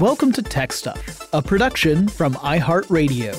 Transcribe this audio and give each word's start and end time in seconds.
Welcome 0.00 0.30
to 0.34 0.42
TechStuff, 0.44 1.28
a 1.32 1.42
production 1.42 2.06
from 2.06 2.34
iHeartRadio. 2.34 3.34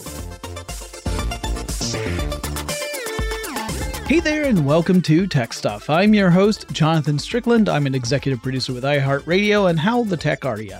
Hey 4.05 4.19
there, 4.19 4.43
and 4.43 4.65
welcome 4.65 5.01
to 5.03 5.25
TechStuff. 5.25 5.89
I'm 5.89 6.13
your 6.13 6.29
host, 6.29 6.65
Jonathan 6.73 7.17
Strickland. 7.17 7.69
I'm 7.69 7.85
an 7.85 7.95
executive 7.95 8.43
producer 8.43 8.73
with 8.73 8.83
iHeartRadio, 8.83 9.69
and 9.69 9.79
how 9.79 10.03
the 10.03 10.17
tech 10.17 10.43
are 10.43 10.59
ya? 10.61 10.79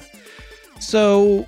So, 0.81 1.47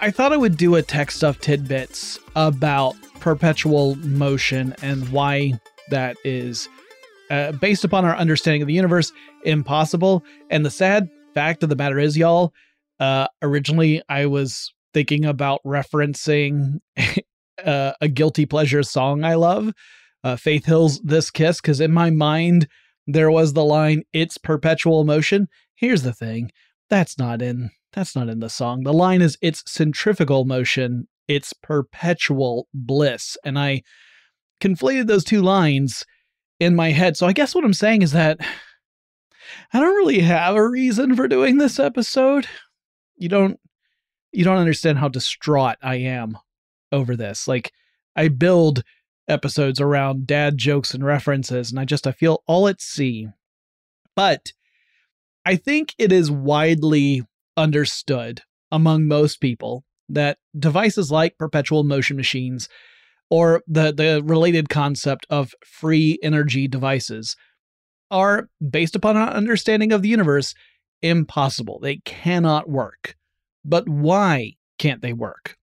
I 0.00 0.12
thought 0.12 0.32
I 0.32 0.38
would 0.38 0.56
do 0.56 0.76
a 0.76 0.82
TechStuff 0.82 1.38
tidbits 1.40 2.18
about 2.36 2.96
perpetual 3.20 3.96
motion 3.96 4.74
and 4.80 5.06
why 5.10 5.60
that 5.90 6.16
is, 6.24 6.70
uh, 7.28 7.52
based 7.52 7.84
upon 7.84 8.06
our 8.06 8.16
understanding 8.16 8.62
of 8.62 8.68
the 8.68 8.72
universe, 8.72 9.12
impossible. 9.44 10.24
And 10.48 10.64
the 10.64 10.70
sad 10.70 11.10
fact 11.34 11.62
of 11.62 11.68
the 11.68 11.76
matter 11.76 11.98
is, 11.98 12.16
y'all, 12.16 12.54
uh, 13.00 13.28
originally, 13.42 14.02
I 14.08 14.26
was 14.26 14.72
thinking 14.94 15.24
about 15.24 15.60
referencing 15.64 16.78
uh, 17.64 17.92
a 18.00 18.08
guilty 18.08 18.46
pleasure 18.46 18.82
song 18.82 19.24
I 19.24 19.34
love, 19.34 19.72
uh, 20.24 20.36
Faith 20.36 20.66
Hill's 20.66 21.00
"This 21.00 21.30
Kiss," 21.30 21.60
because 21.60 21.80
in 21.80 21.92
my 21.92 22.10
mind 22.10 22.68
there 23.06 23.30
was 23.30 23.52
the 23.52 23.64
line 23.64 24.02
"It's 24.12 24.38
perpetual 24.38 25.04
motion." 25.04 25.48
Here's 25.74 26.02
the 26.02 26.12
thing: 26.12 26.50
that's 26.90 27.18
not 27.18 27.42
in 27.42 27.70
that's 27.92 28.16
not 28.16 28.28
in 28.28 28.40
the 28.40 28.50
song. 28.50 28.82
The 28.82 28.92
line 28.92 29.22
is 29.22 29.38
"It's 29.40 29.62
centrifugal 29.70 30.44
motion." 30.44 31.06
It's 31.28 31.52
perpetual 31.52 32.68
bliss, 32.72 33.36
and 33.44 33.58
I 33.58 33.82
conflated 34.60 35.06
those 35.06 35.24
two 35.24 35.42
lines 35.42 36.04
in 36.58 36.74
my 36.74 36.90
head. 36.90 37.16
So 37.16 37.26
I 37.26 37.32
guess 37.32 37.54
what 37.54 37.64
I'm 37.64 37.74
saying 37.74 38.02
is 38.02 38.12
that 38.12 38.38
I 39.72 39.80
don't 39.80 39.96
really 39.96 40.20
have 40.20 40.56
a 40.56 40.68
reason 40.68 41.14
for 41.16 41.28
doing 41.28 41.58
this 41.58 41.78
episode 41.78 42.46
you 43.18 43.28
don't 43.28 43.58
you 44.32 44.44
don't 44.44 44.58
understand 44.58 44.98
how 44.98 45.08
distraught 45.08 45.76
I 45.82 45.96
am 45.96 46.38
over 46.92 47.16
this. 47.16 47.48
Like 47.48 47.72
I 48.16 48.28
build 48.28 48.82
episodes 49.26 49.80
around 49.80 50.26
dad 50.26 50.56
jokes 50.56 50.94
and 50.94 51.04
references 51.04 51.70
and 51.70 51.78
I 51.78 51.84
just 51.84 52.06
I 52.06 52.12
feel 52.12 52.42
all 52.46 52.68
at 52.68 52.80
sea. 52.80 53.28
But 54.14 54.52
I 55.44 55.56
think 55.56 55.94
it 55.98 56.12
is 56.12 56.30
widely 56.30 57.22
understood 57.56 58.42
among 58.70 59.06
most 59.06 59.40
people 59.40 59.84
that 60.08 60.38
devices 60.58 61.10
like 61.10 61.38
perpetual 61.38 61.84
motion 61.84 62.16
machines 62.16 62.68
or 63.30 63.62
the 63.66 63.92
the 63.92 64.22
related 64.24 64.68
concept 64.68 65.26
of 65.30 65.54
free 65.64 66.18
energy 66.22 66.66
devices 66.66 67.36
are 68.10 68.48
based 68.70 68.96
upon 68.96 69.16
our 69.16 69.28
understanding 69.28 69.92
of 69.92 70.02
the 70.02 70.08
universe 70.08 70.54
impossible. 71.02 71.78
They 71.80 71.96
cannot 72.04 72.68
work. 72.68 73.16
But 73.64 73.88
why 73.88 74.54
can't 74.78 75.02
they 75.02 75.12
work? 75.12 75.56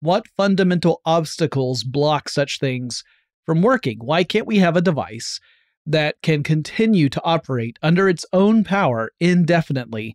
What 0.00 0.26
fundamental 0.36 1.00
obstacles 1.04 1.82
block 1.82 2.28
such 2.28 2.58
things 2.58 3.02
from 3.44 3.62
working? 3.62 3.98
Why 4.00 4.24
can't 4.24 4.46
we 4.46 4.58
have 4.58 4.76
a 4.76 4.82
device 4.82 5.40
that 5.86 6.16
can 6.22 6.42
continue 6.42 7.08
to 7.08 7.22
operate 7.24 7.78
under 7.82 8.08
its 8.08 8.26
own 8.32 8.64
power 8.64 9.12
indefinitely, 9.20 10.14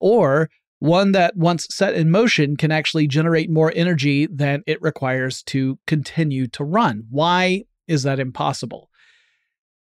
or 0.00 0.48
one 0.78 1.12
that, 1.12 1.36
once 1.36 1.66
set 1.70 1.94
in 1.94 2.10
motion, 2.10 2.56
can 2.56 2.72
actually 2.72 3.06
generate 3.06 3.48
more 3.50 3.72
energy 3.76 4.26
than 4.26 4.62
it 4.66 4.82
requires 4.82 5.42
to 5.44 5.78
continue 5.86 6.48
to 6.48 6.64
run? 6.64 7.04
Why 7.08 7.64
is 7.86 8.02
that 8.02 8.18
impossible? 8.18 8.88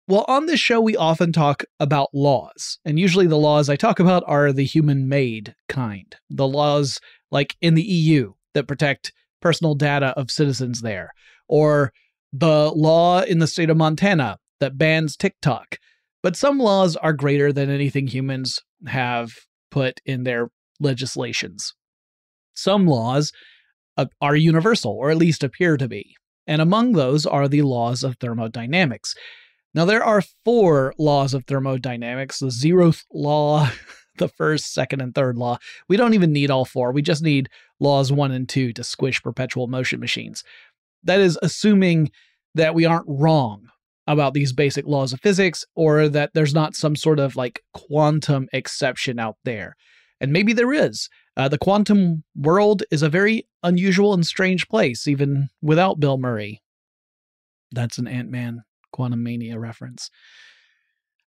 Well, 0.10 0.26
on 0.28 0.48
this 0.48 0.60
show, 0.60 0.82
we 0.82 0.96
often 0.96 1.32
talk 1.32 1.64
about 1.80 2.10
laws, 2.16 2.80
and 2.84 2.98
usually 2.98 3.28
the 3.28 3.38
laws 3.38 3.70
I 3.70 3.76
talk 3.76 4.00
about 4.00 4.24
are 4.26 4.52
the 4.52 4.66
human 4.66 5.08
made 5.08 5.54
kind. 5.68 6.16
The 6.32 6.48
laws 6.48 7.00
like 7.30 7.56
in 7.62 7.76
the 7.76 7.84
EU 7.84 8.34
that 8.56 8.68
protect 8.68 9.14
personal 9.40 9.76
data 9.76 10.08
of 10.18 10.32
citizens 10.32 10.82
there, 10.82 11.12
or 11.48 11.94
the 12.34 12.72
law 12.72 13.22
in 13.22 13.38
the 13.38 13.46
state 13.46 13.70
of 13.70 13.78
Montana 13.78 14.40
that 14.60 14.80
bans 14.80 15.16
TikTok. 15.16 15.78
But 16.24 16.36
some 16.36 16.58
laws 16.58 16.96
are 16.96 17.14
greater 17.14 17.54
than 17.54 17.70
anything 17.70 18.08
humans 18.08 18.58
have 18.88 19.34
put 19.70 20.02
in 20.08 20.24
their 20.24 20.50
legislations. 20.80 21.76
Some 22.56 22.88
laws 22.88 23.32
uh, 23.96 24.08
are 24.20 24.36
universal, 24.36 24.92
or 24.92 25.12
at 25.12 25.18
least 25.18 25.44
appear 25.44 25.78
to 25.78 25.88
be. 25.88 26.16
And 26.48 26.64
among 26.64 26.94
those 26.94 27.28
are 27.28 27.48
the 27.48 27.62
laws 27.62 28.04
of 28.04 28.18
thermodynamics. 28.18 29.14
Now, 29.74 29.86
there 29.86 30.04
are 30.04 30.24
four 30.44 30.94
laws 30.98 31.34
of 31.34 31.46
thermodynamics 31.46 32.40
the 32.40 32.48
zeroth 32.48 33.06
law, 33.14 33.70
the 34.18 34.28
first, 34.28 34.74
second, 34.74 35.02
and 35.02 35.14
third 35.14 35.38
law. 35.38 35.58
We 35.88 35.98
don't 35.98 36.14
even 36.14 36.34
need 36.34 36.50
all 36.50 36.66
four. 36.66 36.92
We 36.92 37.02
just 37.02 37.22
need 37.22 37.50
laws 37.80 38.12
one 38.12 38.32
and 38.32 38.50
two 38.50 38.74
to 38.74 38.84
squish 38.84 39.22
perpetual 39.22 39.68
motion 39.68 40.00
machines. 40.00 40.44
That 41.04 41.20
is 41.20 41.38
assuming 41.42 42.12
that 42.56 42.74
we 42.74 42.86
aren't 42.86 43.06
wrong 43.08 43.70
about 44.08 44.34
these 44.34 44.54
basic 44.54 44.88
laws 44.88 45.14
of 45.14 45.22
physics 45.22 45.64
or 45.76 46.10
that 46.10 46.32
there's 46.34 46.54
not 46.54 46.76
some 46.76 46.96
sort 46.96 47.20
of 47.20 47.36
like 47.36 47.62
quantum 47.74 48.48
exception 48.52 49.20
out 49.20 49.38
there. 49.46 49.76
And 50.20 50.34
maybe 50.34 50.52
there 50.52 50.74
is. 50.74 51.10
Uh, 51.38 51.48
the 51.48 51.60
quantum 51.60 52.24
world 52.36 52.84
is 52.92 53.04
a 53.04 53.08
very 53.08 53.48
unusual 53.62 54.14
and 54.14 54.26
strange 54.26 54.68
place, 54.68 55.08
even 55.08 55.50
without 55.62 56.00
Bill 56.00 56.18
Murray. 56.18 56.62
That's 57.72 58.00
an 58.00 58.08
Ant 58.08 58.30
Man 58.30 58.64
Quantumania 58.96 59.60
reference. 59.60 60.10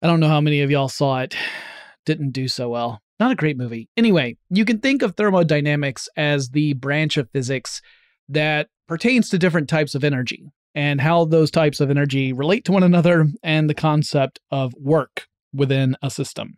I 0.02 0.08
don't 0.08 0.20
know 0.20 0.28
how 0.28 0.42
many 0.42 0.62
of 0.62 0.72
y'all 0.72 0.90
saw 0.90 1.20
it. 1.20 1.36
Didn't 2.06 2.32
do 2.32 2.48
so 2.48 2.70
well. 2.70 3.02
Not 3.20 3.32
a 3.32 3.36
great 3.36 3.58
movie. 3.58 3.90
Anyway, 3.98 4.38
you 4.50 4.64
can 4.64 4.80
think 4.80 5.02
of 5.02 5.16
thermodynamics 5.16 6.08
as 6.16 6.50
the 6.50 6.74
branch 6.74 7.18
of 7.18 7.30
physics 7.32 7.82
that 8.30 8.68
pertains 8.88 9.30
to 9.30 9.40
different 9.40 9.68
types 9.68 9.96
of 9.96 10.04
energy 10.04 10.46
and 10.76 11.02
how 11.02 11.26
those 11.26 11.50
types 11.50 11.80
of 11.80 11.90
energy 11.90 12.32
relate 12.32 12.64
to 12.66 12.72
one 12.72 12.84
another 12.84 13.26
and 13.44 13.70
the 13.70 13.74
concept 13.74 14.40
of 14.52 14.74
work 14.80 15.26
within 15.54 15.96
a 16.04 16.10
system. 16.10 16.58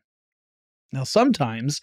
Now, 0.91 1.05
sometimes 1.05 1.79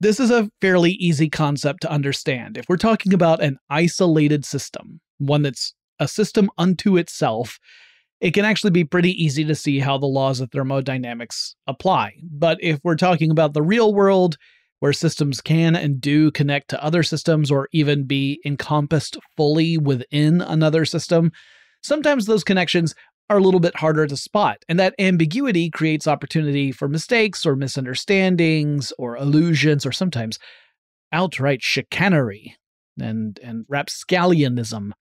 this 0.00 0.18
is 0.18 0.30
a 0.30 0.50
fairly 0.60 0.92
easy 0.92 1.30
concept 1.30 1.82
to 1.82 1.90
understand. 1.90 2.58
If 2.58 2.66
we're 2.68 2.76
talking 2.76 3.14
about 3.14 3.42
an 3.42 3.58
isolated 3.70 4.44
system, 4.44 5.00
one 5.18 5.42
that's 5.42 5.74
a 5.98 6.08
system 6.08 6.50
unto 6.58 6.96
itself, 6.96 7.58
it 8.20 8.32
can 8.32 8.44
actually 8.44 8.70
be 8.70 8.84
pretty 8.84 9.12
easy 9.22 9.44
to 9.44 9.54
see 9.54 9.78
how 9.78 9.98
the 9.98 10.06
laws 10.06 10.40
of 10.40 10.50
thermodynamics 10.50 11.54
apply. 11.66 12.14
But 12.22 12.58
if 12.62 12.80
we're 12.82 12.96
talking 12.96 13.30
about 13.30 13.52
the 13.52 13.62
real 13.62 13.92
world, 13.92 14.36
where 14.80 14.92
systems 14.92 15.40
can 15.40 15.74
and 15.74 16.00
do 16.00 16.30
connect 16.30 16.68
to 16.68 16.84
other 16.84 17.02
systems 17.02 17.50
or 17.50 17.68
even 17.72 18.04
be 18.04 18.40
encompassed 18.44 19.16
fully 19.36 19.78
within 19.78 20.40
another 20.40 20.84
system, 20.84 21.32
sometimes 21.82 22.26
those 22.26 22.44
connections 22.44 22.94
are 23.28 23.38
a 23.38 23.42
little 23.42 23.60
bit 23.60 23.76
harder 23.76 24.06
to 24.06 24.16
spot. 24.16 24.58
And 24.68 24.78
that 24.78 24.94
ambiguity 24.98 25.70
creates 25.70 26.06
opportunity 26.06 26.72
for 26.72 26.88
mistakes 26.88 27.44
or 27.44 27.56
misunderstandings 27.56 28.92
or 28.98 29.16
illusions 29.16 29.84
or 29.84 29.92
sometimes 29.92 30.38
outright 31.12 31.62
chicanery 31.62 32.56
and, 33.00 33.38
and 33.42 33.66
rapscallianism. 33.66 34.92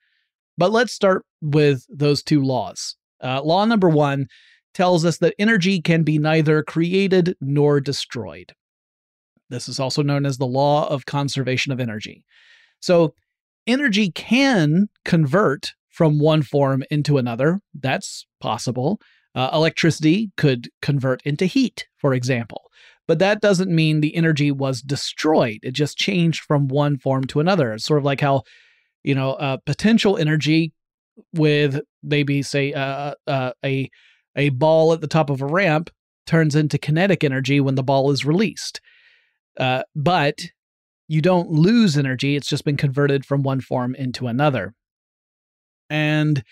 But 0.58 0.72
let's 0.72 0.94
start 0.94 1.26
with 1.42 1.86
those 1.90 2.24
two 2.24 2.42
laws. 2.42 2.96
Uh, 3.24 3.42
law 3.44 3.66
number 3.66 3.90
one 3.90 4.28
tells 4.74 5.06
us 5.06 5.18
that 5.20 5.36
energy 5.40 5.82
can 5.82 6.04
be 6.04 6.18
neither 6.18 6.62
created 6.62 7.36
nor 7.42 7.80
destroyed. 7.80 8.54
This 9.50 9.70
is 9.70 9.80
also 9.80 10.02
known 10.04 10.26
as 10.26 10.38
the 10.38 10.46
law 10.48 10.88
of 10.90 11.06
conservation 11.06 11.72
of 11.72 11.80
energy. 11.80 12.24
So, 12.80 13.14
energy 13.68 14.12
can 14.12 14.90
convert 15.06 15.74
from 15.90 16.20
one 16.20 16.42
form 16.42 16.84
into 16.92 17.18
another. 17.18 17.62
That's 17.74 18.28
possible. 18.42 19.00
Uh, 19.34 19.50
electricity 19.54 20.32
could 20.38 20.70
convert 20.82 21.22
into 21.24 21.46
heat, 21.46 21.88
for 21.98 22.14
example. 22.14 22.62
But 23.08 23.20
that 23.20 23.42
doesn't 23.42 23.74
mean 23.74 24.02
the 24.02 24.16
energy 24.16 24.52
was 24.52 24.82
destroyed. 24.82 25.60
It 25.64 25.72
just 25.72 25.98
changed 25.98 26.42
from 26.42 26.68
one 26.68 26.98
form 26.98 27.26
to 27.26 27.40
another. 27.40 27.74
It's 27.74 27.86
sort 27.86 28.00
of 28.00 28.06
like 28.06 28.22
how, 28.22 28.44
you 29.04 29.16
know, 29.16 29.34
uh, 29.34 29.58
potential 29.66 30.18
energy 30.18 30.74
with 31.34 31.82
maybe 32.04 32.42
say 32.42 32.74
uh, 32.74 33.14
uh, 33.28 33.52
a 33.64 33.90
a 34.36 34.50
ball 34.50 34.94
at 34.94 35.02
the 35.02 35.08
top 35.08 35.30
of 35.30 35.42
a 35.42 35.46
ramp 35.46 35.90
turns 36.28 36.56
into 36.56 36.78
kinetic 36.78 37.24
energy 37.24 37.60
when 37.60 37.76
the 37.76 37.84
ball 37.84 38.12
is 38.12 38.26
released. 38.26 38.82
Uh, 39.58 39.84
but 39.96 40.42
you 41.08 41.22
don't 41.22 41.50
lose 41.50 41.98
energy; 41.98 42.36
it's 42.36 42.50
just 42.50 42.66
been 42.66 42.78
converted 42.78 43.26
from 43.26 43.44
one 43.44 43.62
form 43.62 43.96
into 43.96 44.28
another. 44.28 44.74
And 45.90 46.44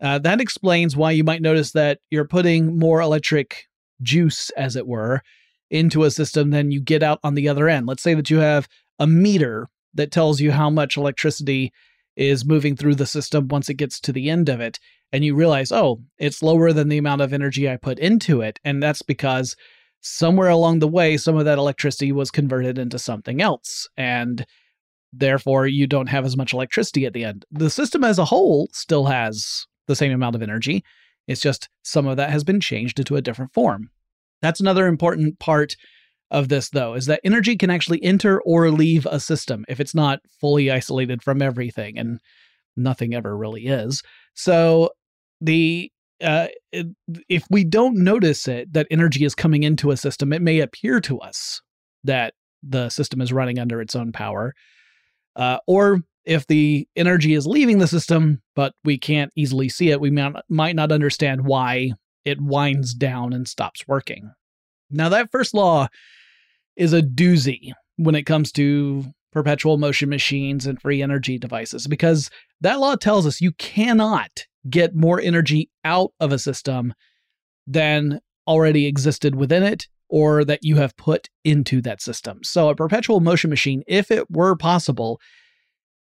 uh, 0.00 0.18
that 0.20 0.40
explains 0.40 0.96
why 0.96 1.10
you 1.10 1.24
might 1.24 1.42
notice 1.42 1.72
that 1.72 1.98
you're 2.10 2.24
putting 2.24 2.78
more 2.78 3.00
electric 3.00 3.64
juice, 4.02 4.50
as 4.50 4.76
it 4.76 4.86
were, 4.86 5.22
into 5.70 6.04
a 6.04 6.10
system 6.10 6.50
than 6.50 6.70
you 6.70 6.80
get 6.80 7.02
out 7.02 7.18
on 7.22 7.34
the 7.34 7.48
other 7.48 7.68
end. 7.68 7.86
Let's 7.86 8.02
say 8.02 8.14
that 8.14 8.30
you 8.30 8.38
have 8.38 8.68
a 8.98 9.06
meter 9.06 9.68
that 9.94 10.12
tells 10.12 10.40
you 10.40 10.52
how 10.52 10.70
much 10.70 10.96
electricity 10.96 11.72
is 12.18 12.44
moving 12.44 12.76
through 12.76 12.96
the 12.96 13.06
system 13.06 13.48
once 13.48 13.68
it 13.70 13.74
gets 13.74 14.00
to 14.00 14.12
the 14.12 14.28
end 14.28 14.48
of 14.48 14.60
it. 14.60 14.78
And 15.12 15.24
you 15.24 15.34
realize, 15.34 15.72
oh, 15.72 16.00
it's 16.18 16.42
lower 16.42 16.72
than 16.72 16.88
the 16.88 16.98
amount 16.98 17.22
of 17.22 17.32
energy 17.32 17.70
I 17.70 17.76
put 17.76 17.98
into 17.98 18.42
it. 18.42 18.58
And 18.64 18.82
that's 18.82 19.02
because 19.02 19.56
somewhere 20.00 20.48
along 20.48 20.80
the 20.80 20.88
way, 20.88 21.16
some 21.16 21.36
of 21.36 21.44
that 21.46 21.58
electricity 21.58 22.12
was 22.12 22.30
converted 22.30 22.76
into 22.76 22.98
something 22.98 23.40
else. 23.40 23.88
And 23.96 24.44
therefore, 25.12 25.66
you 25.66 25.86
don't 25.86 26.08
have 26.08 26.26
as 26.26 26.36
much 26.36 26.52
electricity 26.52 27.06
at 27.06 27.14
the 27.14 27.24
end. 27.24 27.46
The 27.50 27.70
system 27.70 28.04
as 28.04 28.18
a 28.18 28.24
whole 28.24 28.68
still 28.72 29.06
has 29.06 29.66
the 29.86 29.96
same 29.96 30.12
amount 30.12 30.34
of 30.36 30.42
energy. 30.42 30.84
It's 31.28 31.40
just 31.40 31.68
some 31.82 32.06
of 32.06 32.16
that 32.16 32.30
has 32.30 32.44
been 32.44 32.60
changed 32.60 32.98
into 32.98 33.16
a 33.16 33.22
different 33.22 33.54
form. 33.54 33.90
That's 34.42 34.60
another 34.60 34.86
important 34.86 35.38
part 35.38 35.76
of 36.30 36.48
this, 36.48 36.70
though, 36.70 36.94
is 36.94 37.06
that 37.06 37.20
energy 37.24 37.56
can 37.56 37.70
actually 37.70 38.02
enter 38.02 38.40
or 38.42 38.70
leave 38.70 39.06
a 39.06 39.20
system 39.20 39.64
if 39.68 39.80
it's 39.80 39.94
not 39.94 40.20
fully 40.40 40.70
isolated 40.70 41.22
from 41.22 41.40
everything, 41.40 41.98
and 41.98 42.20
nothing 42.76 43.14
ever 43.14 43.36
really 43.36 43.66
is. 43.66 44.02
So, 44.34 44.90
the 45.40 45.90
uh, 46.22 46.48
if 47.28 47.44
we 47.48 47.64
don't 47.64 48.02
notice 48.02 48.48
it 48.48 48.72
that 48.72 48.88
energy 48.90 49.24
is 49.24 49.34
coming 49.34 49.62
into 49.62 49.90
a 49.90 49.96
system, 49.96 50.32
it 50.32 50.42
may 50.42 50.60
appear 50.60 51.00
to 51.00 51.18
us 51.20 51.62
that 52.04 52.34
the 52.62 52.88
system 52.88 53.20
is 53.20 53.32
running 53.32 53.58
under 53.58 53.80
its 53.80 53.94
own 53.94 54.12
power. 54.12 54.54
Uh, 55.36 55.58
or 55.66 56.00
if 56.24 56.46
the 56.46 56.86
energy 56.96 57.34
is 57.34 57.46
leaving 57.46 57.78
the 57.78 57.86
system, 57.86 58.42
but 58.56 58.74
we 58.84 58.98
can't 58.98 59.32
easily 59.36 59.68
see 59.68 59.90
it, 59.90 60.00
we 60.00 60.10
might, 60.10 60.34
might 60.48 60.76
not 60.76 60.92
understand 60.92 61.44
why 61.44 61.92
it 62.24 62.40
winds 62.40 62.92
down 62.94 63.32
and 63.32 63.46
stops 63.46 63.86
working. 63.86 64.32
Now, 64.90 65.08
that 65.10 65.30
first 65.30 65.54
law 65.54 65.88
is 66.78 66.92
a 66.92 67.02
doozy 67.02 67.72
when 67.96 68.14
it 68.14 68.22
comes 68.22 68.52
to 68.52 69.04
perpetual 69.32 69.76
motion 69.76 70.08
machines 70.08 70.66
and 70.66 70.80
free 70.80 71.02
energy 71.02 71.38
devices 71.38 71.86
because 71.86 72.30
that 72.60 72.80
law 72.80 72.96
tells 72.96 73.26
us 73.26 73.40
you 73.40 73.52
cannot 73.52 74.46
get 74.70 74.94
more 74.94 75.20
energy 75.20 75.68
out 75.84 76.12
of 76.20 76.32
a 76.32 76.38
system 76.38 76.94
than 77.66 78.20
already 78.46 78.86
existed 78.86 79.34
within 79.34 79.62
it 79.62 79.86
or 80.08 80.44
that 80.44 80.60
you 80.62 80.76
have 80.76 80.96
put 80.96 81.28
into 81.44 81.82
that 81.82 82.00
system. 82.00 82.38
So 82.42 82.70
a 82.70 82.74
perpetual 82.74 83.20
motion 83.20 83.50
machine, 83.50 83.82
if 83.86 84.10
it 84.10 84.30
were 84.30 84.56
possible, 84.56 85.20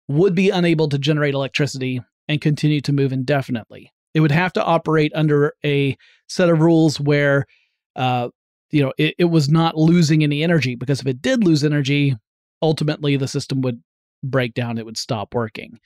would 0.09 0.35
be 0.35 0.51
unable 0.51 0.89
to 0.89 0.99
generate 0.99 1.35
electricity 1.35 2.01
and 2.29 2.41
continue 2.41 2.81
to 2.83 2.93
move 2.93 3.13
indefinitely. 3.13 3.93
It 4.15 4.21
would 4.21 4.31
have 4.31 4.53
to 4.55 4.65
operate 4.65 5.13
under 5.15 5.55
a 5.65 5.97
set 6.29 6.49
of 6.49 6.61
rules 6.61 7.01
where 7.01 7.47
uh, 7.97 8.29
you 8.71 8.83
know, 8.83 8.93
it, 8.99 9.15
it 9.19 9.25
was 9.27 9.49
not 9.49 9.77
losing 9.77 10.23
any 10.23 10.43
energy 10.43 10.75
because 10.75 11.01
if 11.01 11.07
it 11.07 11.23
did 11.23 11.45
lose 11.45 11.65
energy, 11.65 12.17
ultimately 12.63 13.17
the 13.17 13.29
system 13.29 13.61
would 13.63 13.83
break 14.23 14.55
down, 14.55 14.79
it 14.79 14.87
would 14.87 14.97
stop 14.97 15.35
working. 15.35 15.79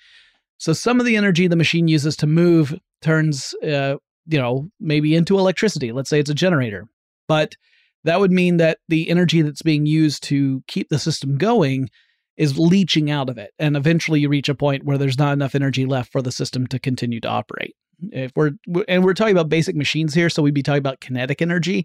So 0.59 0.73
some 0.73 1.01
of 1.01 1.07
the 1.07 1.17
energy 1.17 1.47
the 1.47 1.57
machine 1.57 1.89
uses 1.89 2.17
to 2.19 2.27
move 2.27 2.75
turns, 3.03 3.55
uh, 3.65 3.97
you 4.27 4.39
know, 4.39 4.71
maybe 4.79 5.15
into 5.15 5.39
electricity. 5.39 5.93
Let's 5.93 6.11
say 6.11 6.21
it's 6.21 6.31
a 6.31 6.35
generator. 6.35 6.87
But 7.29 7.57
that 8.05 8.21
would 8.21 8.31
mean 8.31 8.57
that 8.59 8.79
the 8.89 9.09
energy 9.09 9.43
that's 9.43 9.63
being 9.63 9.87
used 9.87 10.23
to 10.25 10.63
keep 10.67 10.89
the 10.89 10.99
system 10.99 11.39
going 11.39 11.91
is 12.37 12.59
leaching 12.59 13.11
out 13.11 13.29
of 13.29 13.37
it. 13.37 13.53
And 13.59 13.77
eventually 13.77 14.21
you 14.21 14.29
reach 14.29 14.49
a 14.49 14.55
point 14.55 14.85
where 14.85 14.97
there's 14.97 15.19
not 15.19 15.35
enough 15.35 15.55
energy 15.55 15.85
left 15.85 16.11
for 16.11 16.23
the 16.23 16.33
system 16.33 16.67
to 16.69 16.79
continue 16.79 17.21
to 17.21 17.29
operate. 17.29 17.77
If 18.13 18.33
we're, 18.35 18.53
and 18.89 19.05
we're 19.05 19.13
talking 19.15 19.37
about 19.37 19.51
basic 19.51 19.77
machines 19.77 20.15
here, 20.15 20.31
so 20.31 20.43
we'd 20.43 20.55
be 20.55 20.63
talking 20.63 20.79
about 20.79 21.01
kinetic 21.01 21.43
energy 21.43 21.85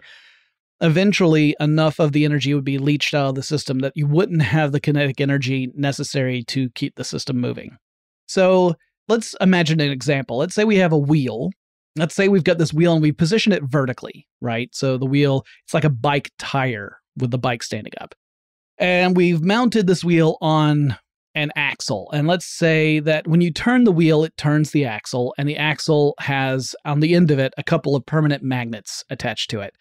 eventually 0.86 1.56
enough 1.60 2.00
of 2.00 2.12
the 2.12 2.26
energy 2.26 2.54
would 2.54 2.64
be 2.64 2.78
leached 2.78 3.14
out 3.14 3.30
of 3.30 3.36
the 3.36 3.44
system 3.44 3.80
that 3.80 3.94
you 3.96 4.08
wouldn't 4.08 4.42
have 4.42 4.72
the 4.72 4.80
kinetic 4.80 5.20
energy 5.20 5.72
necessary 5.76 6.44
to 6.44 6.70
keep 6.72 6.96
the 6.96 7.04
system 7.04 7.40
moving. 7.40 7.78
So 8.28 8.76
let's 9.08 9.36
imagine 9.42 9.80
an 9.80 9.92
example. 9.92 10.38
Let's 10.38 10.56
say 10.56 10.64
we 10.64 10.78
have 10.78 10.94
a 10.94 10.98
wheel. 10.98 11.52
Let's 11.96 12.16
say 12.16 12.28
we've 12.28 12.44
got 12.44 12.58
this 12.58 12.74
wheel 12.74 12.94
and 12.94 13.02
we 13.02 13.12
position 13.12 13.52
it 13.52 13.64
vertically, 13.64 14.28
right? 14.42 14.70
So 14.74 14.98
the 14.98 15.06
wheel, 15.06 15.46
it's 15.64 15.74
like 15.74 15.84
a 15.84 15.90
bike 15.90 16.32
tire 16.38 16.98
with 17.18 17.32
the 17.32 17.38
bike 17.38 17.64
standing 17.64 17.94
up. 18.02 18.16
And 18.78 19.16
we've 19.16 19.42
mounted 19.42 19.88
this 19.88 20.04
wheel 20.04 20.38
on 20.42 20.98
an 21.36 21.52
axle. 21.56 22.10
And 22.14 22.28
let's 22.28 22.46
say 22.46 23.00
that 23.00 23.28
when 23.28 23.42
you 23.42 23.52
turn 23.52 23.84
the 23.84 23.92
wheel, 23.92 24.24
it 24.24 24.36
turns 24.38 24.72
the 24.72 24.86
axle, 24.86 25.34
and 25.38 25.48
the 25.48 25.58
axle 25.58 26.16
has 26.20 26.76
on 26.86 27.02
the 27.02 27.14
end 27.14 27.30
of 27.30 27.40
it 27.40 27.54
a 27.58 27.64
couple 27.64 27.96
of 27.96 28.06
permanent 28.06 28.42
magnets 28.42 29.04
attached 29.10 29.50
to 29.52 29.60
it 29.60 29.76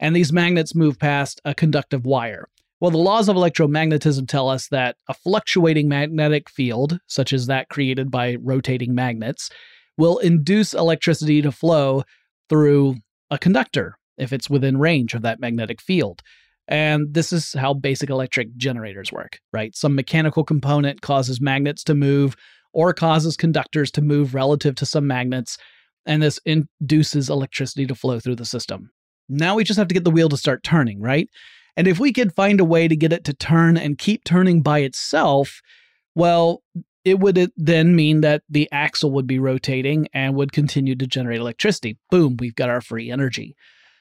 and 0.00 0.14
these 0.14 0.32
magnets 0.32 0.74
move 0.74 0.98
past 0.98 1.40
a 1.44 1.54
conductive 1.54 2.04
wire. 2.04 2.48
Well, 2.80 2.92
the 2.92 2.98
laws 2.98 3.28
of 3.28 3.36
electromagnetism 3.36 4.28
tell 4.28 4.48
us 4.48 4.68
that 4.68 4.96
a 5.08 5.14
fluctuating 5.14 5.88
magnetic 5.88 6.48
field, 6.48 7.00
such 7.06 7.32
as 7.32 7.46
that 7.46 7.68
created 7.68 8.10
by 8.10 8.36
rotating 8.40 8.94
magnets, 8.94 9.50
will 9.96 10.18
induce 10.18 10.74
electricity 10.74 11.42
to 11.42 11.50
flow 11.50 12.04
through 12.48 12.96
a 13.30 13.38
conductor 13.38 13.98
if 14.16 14.32
it's 14.32 14.48
within 14.48 14.78
range 14.78 15.14
of 15.14 15.22
that 15.22 15.40
magnetic 15.40 15.80
field. 15.80 16.22
And 16.68 17.14
this 17.14 17.32
is 17.32 17.54
how 17.54 17.74
basic 17.74 18.10
electric 18.10 18.56
generators 18.56 19.10
work, 19.10 19.40
right? 19.52 19.74
Some 19.74 19.94
mechanical 19.94 20.44
component 20.44 21.00
causes 21.00 21.40
magnets 21.40 21.82
to 21.84 21.94
move 21.94 22.36
or 22.72 22.92
causes 22.92 23.36
conductors 23.36 23.90
to 23.92 24.02
move 24.02 24.34
relative 24.34 24.74
to 24.76 24.86
some 24.86 25.06
magnets, 25.06 25.56
and 26.06 26.22
this 26.22 26.38
induces 26.44 27.30
electricity 27.30 27.86
to 27.86 27.94
flow 27.94 28.20
through 28.20 28.36
the 28.36 28.44
system. 28.44 28.90
Now 29.28 29.54
we 29.54 29.64
just 29.64 29.78
have 29.78 29.88
to 29.88 29.94
get 29.94 30.04
the 30.04 30.10
wheel 30.10 30.28
to 30.28 30.36
start 30.36 30.62
turning, 30.62 31.00
right? 31.00 31.28
And 31.76 31.86
if 31.86 31.98
we 31.98 32.12
could 32.12 32.34
find 32.34 32.60
a 32.60 32.64
way 32.64 32.88
to 32.88 32.96
get 32.96 33.12
it 33.12 33.24
to 33.24 33.34
turn 33.34 33.76
and 33.76 33.98
keep 33.98 34.24
turning 34.24 34.62
by 34.62 34.80
itself, 34.80 35.60
well, 36.14 36.62
it 37.04 37.20
would 37.20 37.52
then 37.56 37.94
mean 37.94 38.20
that 38.22 38.42
the 38.48 38.68
axle 38.72 39.12
would 39.12 39.26
be 39.26 39.38
rotating 39.38 40.08
and 40.12 40.34
would 40.34 40.52
continue 40.52 40.96
to 40.96 41.06
generate 41.06 41.40
electricity. 41.40 41.96
Boom, 42.10 42.36
we've 42.38 42.56
got 42.56 42.68
our 42.68 42.80
free 42.80 43.10
energy. 43.10 43.54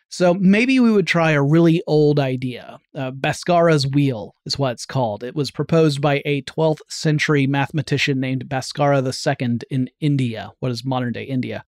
So 0.09 0.33
maybe 0.33 0.79
we 0.79 0.91
would 0.91 1.05
try 1.05 1.31
a 1.31 1.43
really 1.43 1.83
old 1.85 2.19
idea. 2.19 2.79
Uh, 2.95 3.11
Bhaskara's 3.11 3.85
wheel 3.85 4.35
is 4.45 4.57
what 4.57 4.71
it's 4.71 4.85
called. 4.85 5.23
It 5.23 5.35
was 5.35 5.51
proposed 5.51 6.01
by 6.01 6.21
a 6.25 6.43
12th 6.43 6.79
century 6.89 7.45
mathematician 7.45 8.19
named 8.19 8.47
Bhaskara 8.47 9.03
II 9.03 9.59
in 9.69 9.89
India, 9.99 10.51
what 10.59 10.71
is 10.71 10.85
modern 10.85 11.13
day 11.13 11.23
India. 11.23 11.65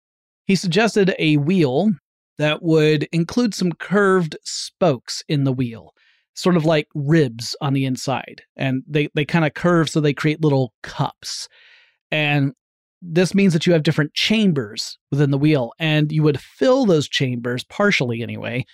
He 0.46 0.56
suggested 0.56 1.14
a 1.18 1.36
wheel 1.36 1.92
that 2.38 2.62
would 2.62 3.08
include 3.12 3.54
some 3.54 3.72
curved 3.72 4.36
spokes 4.44 5.22
in 5.28 5.44
the 5.44 5.52
wheel, 5.52 5.92
sort 6.34 6.56
of 6.56 6.64
like 6.64 6.88
ribs 6.94 7.54
on 7.60 7.72
the 7.72 7.84
inside. 7.84 8.42
And 8.56 8.82
they, 8.88 9.08
they 9.14 9.24
kind 9.24 9.44
of 9.44 9.54
curve 9.54 9.88
so 9.88 10.00
they 10.00 10.14
create 10.14 10.42
little 10.42 10.72
cups. 10.82 11.48
And 12.10 12.52
this 13.06 13.34
means 13.34 13.52
that 13.52 13.66
you 13.66 13.72
have 13.72 13.82
different 13.82 14.14
chambers 14.14 14.98
within 15.10 15.30
the 15.30 15.38
wheel, 15.38 15.72
and 15.78 16.10
you 16.10 16.22
would 16.22 16.40
fill 16.40 16.86
those 16.86 17.08
chambers, 17.08 17.62
partially 17.64 18.22
anyway, 18.22 18.64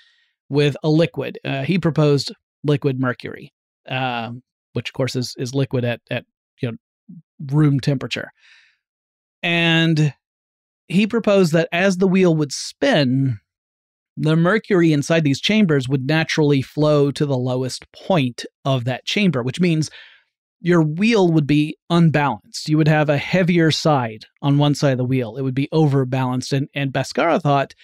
with 0.48 0.76
a 0.82 0.88
liquid. 0.88 1.38
Uh, 1.44 1.62
he 1.62 1.78
proposed 1.78 2.32
liquid 2.62 3.00
mercury, 3.00 3.52
uh, 3.88 4.30
which 4.74 4.90
of 4.90 4.92
course 4.92 5.16
is 5.16 5.34
is 5.36 5.54
liquid 5.54 5.84
at 5.84 6.00
at 6.10 6.24
you 6.60 6.70
know 6.70 6.76
room 7.52 7.80
temperature. 7.80 8.30
And 9.42 10.14
he 10.88 11.06
proposed 11.06 11.52
that 11.52 11.68
as 11.72 11.96
the 11.96 12.08
wheel 12.08 12.34
would 12.34 12.52
spin, 12.52 13.38
the 14.22 14.36
mercury 14.36 14.92
inside 14.92 15.24
these 15.24 15.40
chambers 15.40 15.88
would 15.88 16.06
naturally 16.06 16.60
flow 16.60 17.10
to 17.10 17.24
the 17.24 17.38
lowest 17.38 17.90
point 17.92 18.44
of 18.66 18.84
that 18.84 19.06
chamber, 19.06 19.42
which 19.42 19.60
means 19.60 19.90
your 20.60 20.82
wheel 20.82 21.32
would 21.32 21.46
be 21.46 21.78
unbalanced. 21.88 22.68
You 22.68 22.76
would 22.76 22.88
have 22.88 23.08
a 23.08 23.16
heavier 23.16 23.70
side 23.70 24.26
on 24.42 24.58
one 24.58 24.74
side 24.74 24.92
of 24.92 24.98
the 24.98 25.06
wheel. 25.06 25.36
It 25.38 25.42
would 25.42 25.54
be 25.54 25.70
overbalanced. 25.72 26.52
And, 26.52 26.68
and 26.74 26.92
Bhaskara 26.92 27.40
thought 27.40 27.74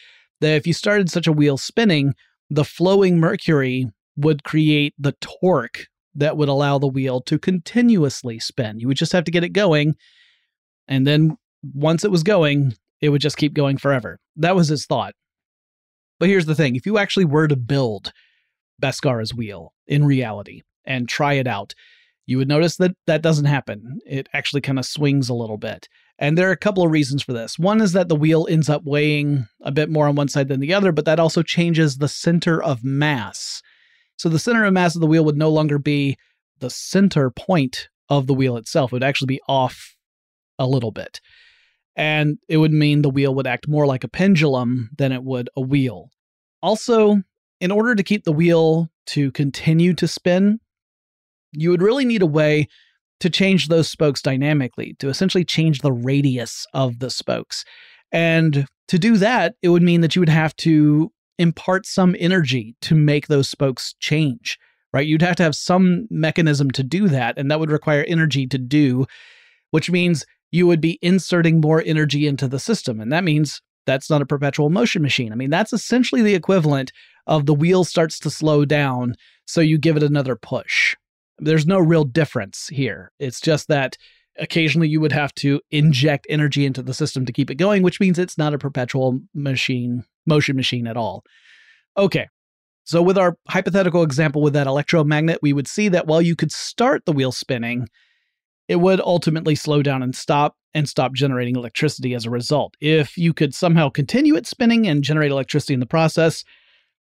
that 0.43 0.57
if 0.57 0.66
you 0.66 0.75
started 0.75 1.11
such 1.11 1.26
a 1.26 1.33
wheel 1.33 1.57
spinning, 1.57 2.12
the 2.50 2.64
flowing 2.64 3.19
mercury 3.19 3.87
would 4.19 4.45
create 4.45 4.93
the 4.99 5.16
torque 5.21 5.87
that 6.14 6.37
would 6.37 6.50
allow 6.50 6.78
the 6.78 6.87
wheel 6.87 7.23
to 7.23 7.38
continuously 7.38 8.38
spin. 8.38 8.78
You 8.78 8.88
would 8.88 8.99
just 8.99 9.12
have 9.12 9.25
to 9.25 9.31
get 9.31 9.45
it 9.45 9.55
going. 9.55 9.95
And 10.87 11.07
then 11.07 11.38
once 11.62 12.05
it 12.05 12.11
was 12.11 12.23
going, 12.23 12.75
it 13.00 13.09
would 13.09 13.23
just 13.23 13.38
keep 13.38 13.55
going 13.55 13.78
forever. 13.78 14.19
That 14.37 14.55
was 14.55 14.69
his 14.69 14.85
thought. 14.85 15.14
But 16.18 16.28
here's 16.28 16.46
the 16.46 16.54
thing 16.54 16.76
if 16.76 16.87
you 16.87 16.99
actually 16.99 17.25
were 17.25 17.49
to 17.49 17.56
build 17.56 18.12
Bhaskara's 18.82 19.35
wheel 19.35 19.73
in 19.87 20.04
reality 20.04 20.62
and 20.85 21.08
try 21.08 21.35
it 21.35 21.46
out, 21.46 21.75
you 22.26 22.38
would 22.38 22.49
notice 22.49 22.76
that 22.76 22.96
that 23.06 23.23
doesn't 23.23 23.44
happen. 23.44 24.00
It 24.06 24.28
actually 24.32 24.61
kind 24.61 24.78
of 24.78 24.87
swings 24.87 25.28
a 25.28 25.35
little 25.35 25.58
bit. 25.58 25.88
And 26.18 26.37
there 26.37 26.49
are 26.49 26.52
a 26.52 26.56
couple 26.56 26.82
of 26.82 26.90
reasons 26.90 27.23
for 27.23 27.32
this. 27.32 27.58
One 27.58 27.80
is 27.80 27.92
that 27.92 28.08
the 28.08 28.16
wheel 28.16 28.46
ends 28.50 28.70
up 28.70 28.85
weighing 28.85 29.46
a 29.61 29.70
bit 29.70 29.90
more 29.90 30.08
on 30.08 30.14
one 30.14 30.28
side 30.28 30.49
than 30.49 30.61
the 30.61 30.73
other, 30.73 30.90
but 30.90 31.04
that 31.04 31.20
also 31.20 31.42
changes 31.42 31.99
the 31.99 32.08
center 32.08 32.62
of 32.62 32.82
mass. 32.82 33.62
So 34.16 34.28
the 34.28 34.38
center 34.38 34.64
of 34.64 34.73
mass 34.73 34.94
of 34.94 35.02
the 35.02 35.06
wheel 35.06 35.25
would 35.26 35.37
no 35.37 35.50
longer 35.50 35.78
be 35.78 36.16
the 36.58 36.70
center 36.70 37.30
point 37.30 37.88
of 38.08 38.26
the 38.26 38.35
wheel 38.35 38.56
itself. 38.56 38.92
It 38.92 38.96
would 38.96 39.04
actually 39.04 39.26
be 39.26 39.42
off 39.46 39.94
a 40.58 40.66
little 40.66 40.90
bit. 40.90 41.20
And 41.97 42.38
it 42.49 42.59
would 42.59 42.73
mean 42.73 43.03
the 43.03 43.11
wheel 43.11 43.35
would 43.35 43.47
act 43.47 43.69
more 43.69 43.87
like 43.87 44.05
a 44.05 44.09
pendulum 44.09 44.91
than 44.97 45.12
it 45.12 45.25
would 45.25 45.49
a 45.57 45.61
wheel. 45.61 46.11
Also, 46.62 47.23
in 47.61 47.71
order 47.71 47.95
to 47.95 48.03
keep 48.03 48.25
the 48.25 48.33
wheel 48.33 48.88
to 49.07 49.33
continue 49.33 49.95
to 49.95 50.07
spin, 50.07 50.61
you 51.53 51.71
would 51.71 51.83
really 51.83 52.05
need 52.05 52.23
a 52.23 52.26
way 52.26 52.69
to 53.21 53.31
change 53.31 53.69
those 53.69 53.88
spokes 53.88 54.21
dynamically, 54.21 54.95
to 54.99 55.09
essentially 55.09 55.45
change 55.45 55.81
the 55.81 55.93
radius 55.93 56.67
of 56.75 56.99
the 56.99 57.09
spokes. 57.09 57.65
And 58.12 58.67
to 58.88 58.99
do 58.99 59.17
that, 59.17 59.55
it 59.62 59.71
would 59.71 59.83
mean 59.83 60.03
that 60.03 60.15
you 60.15 60.21
would 60.21 60.29
have 60.29 60.55
to 60.57 61.11
impart 61.38 61.87
some 61.87 62.15
energy 62.19 62.76
to 62.83 62.95
make 62.95 63.29
those 63.29 63.49
spokes 63.49 63.95
change, 64.00 64.59
right? 64.93 65.07
You'd 65.07 65.23
have 65.23 65.37
to 65.37 65.43
have 65.43 65.57
some 65.57 66.07
mechanism 66.11 66.71
to 66.73 66.83
do 66.83 67.09
that, 67.09 67.38
and 67.38 67.50
that 67.50 67.61
would 67.61 67.71
require 67.71 68.05
energy 68.07 68.47
to 68.47 68.59
do, 68.59 69.07
which 69.71 69.91
means 69.91 70.26
you 70.50 70.67
would 70.67 70.81
be 70.81 70.99
inserting 71.03 71.61
more 71.61 71.83
energy 71.85 72.26
into 72.26 72.49
the 72.49 72.59
system. 72.59 73.00
And 73.00 73.12
that 73.12 73.25
means 73.25 73.61
that's 73.87 74.11
not 74.11 74.23
a 74.23 74.26
perpetual 74.26 74.71
motion 74.71 75.03
machine. 75.03 75.33
I 75.33 75.37
mean, 75.37 75.50
that's 75.50 75.73
essentially 75.73 76.23
the 76.23 76.35
equivalent 76.35 76.93
of 77.26 77.47
the 77.47 77.55
wheel 77.55 77.85
starts 77.85 78.19
to 78.21 78.31
slow 78.31 78.65
down, 78.65 79.15
so 79.47 79.61
you 79.61 79.79
give 79.79 79.97
it 79.97 80.03
another 80.03 80.37
push. 80.37 80.97
There's 81.38 81.67
no 81.67 81.79
real 81.79 82.05
difference 82.05 82.69
here. 82.69 83.12
It's 83.19 83.41
just 83.41 83.69
that 83.69 83.97
occasionally 84.38 84.88
you 84.88 85.00
would 85.00 85.12
have 85.12 85.35
to 85.35 85.61
inject 85.71 86.26
energy 86.29 86.67
into 86.67 86.83
the 86.83 86.95
system 86.95 87.25
to 87.26 87.33
keep 87.33 87.50
it 87.50 87.57
going, 87.57 87.83
which 87.83 88.00
means 88.00 88.19
it's 88.19 88.38
not 88.38 88.55
a 88.55 88.59
perpetual 88.59 89.21
machine, 89.35 90.05
motion 90.26 90.57
machine 90.57 90.87
at 90.87 90.97
all. 90.97 91.25
Okay. 91.97 92.29
So, 92.85 93.03
with 93.03 93.19
our 93.19 93.37
hypothetical 93.49 94.03
example 94.05 94.43
with 94.43 94.53
that 94.53 94.69
electromagnet, 94.69 95.41
we 95.43 95.53
would 95.53 95.67
see 95.67 95.88
that 95.88 96.07
while 96.07 96.23
you 96.23 96.37
could 96.37 96.53
start 96.53 97.05
the 97.05 97.12
wheel 97.12 97.33
spinning, 97.33 97.88
it 98.68 98.76
would 98.76 99.00
ultimately 99.00 99.54
slow 99.54 99.82
down 99.82 100.02
and 100.02 100.14
stop 100.14 100.56
and 100.75 100.88
stop 100.88 101.14
generating 101.14 101.56
electricity 101.56 102.14
as 102.14 102.26
a 102.26 102.30
result. 102.30 102.75
If 102.80 103.16
you 103.16 103.32
could 103.32 103.54
somehow 103.54 103.88
continue 103.88 104.37
it 104.37 104.46
spinning 104.46 104.87
and 104.87 105.02
generate 105.02 105.30
electricity 105.30 105.75
in 105.75 105.80
the 105.80 105.87
process, 105.87 106.44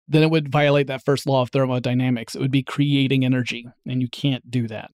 then 0.07 0.23
it 0.23 0.31
would 0.31 0.51
violate 0.51 0.87
that 0.87 1.05
first 1.05 1.27
law 1.27 1.41
of 1.41 1.51
thermodynamics. 1.51 2.35
It 2.35 2.41
would 2.41 2.51
be 2.51 2.63
creating 2.63 3.23
energy, 3.23 3.67
and 3.85 4.01
you 4.01 4.09
can't 4.09 4.49
do 4.49 4.67
that. 4.67 4.91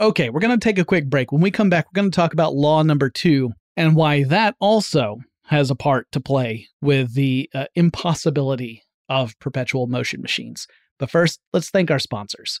Okay, 0.00 0.30
we're 0.30 0.40
going 0.40 0.58
to 0.58 0.62
take 0.62 0.78
a 0.78 0.84
quick 0.84 1.08
break. 1.08 1.32
When 1.32 1.40
we 1.40 1.50
come 1.50 1.70
back, 1.70 1.86
we're 1.86 2.00
going 2.00 2.10
to 2.10 2.16
talk 2.16 2.32
about 2.32 2.54
law 2.54 2.82
number 2.82 3.10
two 3.10 3.52
and 3.76 3.96
why 3.96 4.24
that 4.24 4.54
also 4.60 5.18
has 5.46 5.70
a 5.70 5.74
part 5.74 6.10
to 6.12 6.20
play 6.20 6.68
with 6.80 7.14
the 7.14 7.48
uh, 7.54 7.66
impossibility 7.74 8.82
of 9.08 9.38
perpetual 9.38 9.86
motion 9.86 10.20
machines. 10.20 10.66
But 10.98 11.10
first, 11.10 11.40
let's 11.52 11.70
thank 11.70 11.90
our 11.90 11.98
sponsors. 11.98 12.60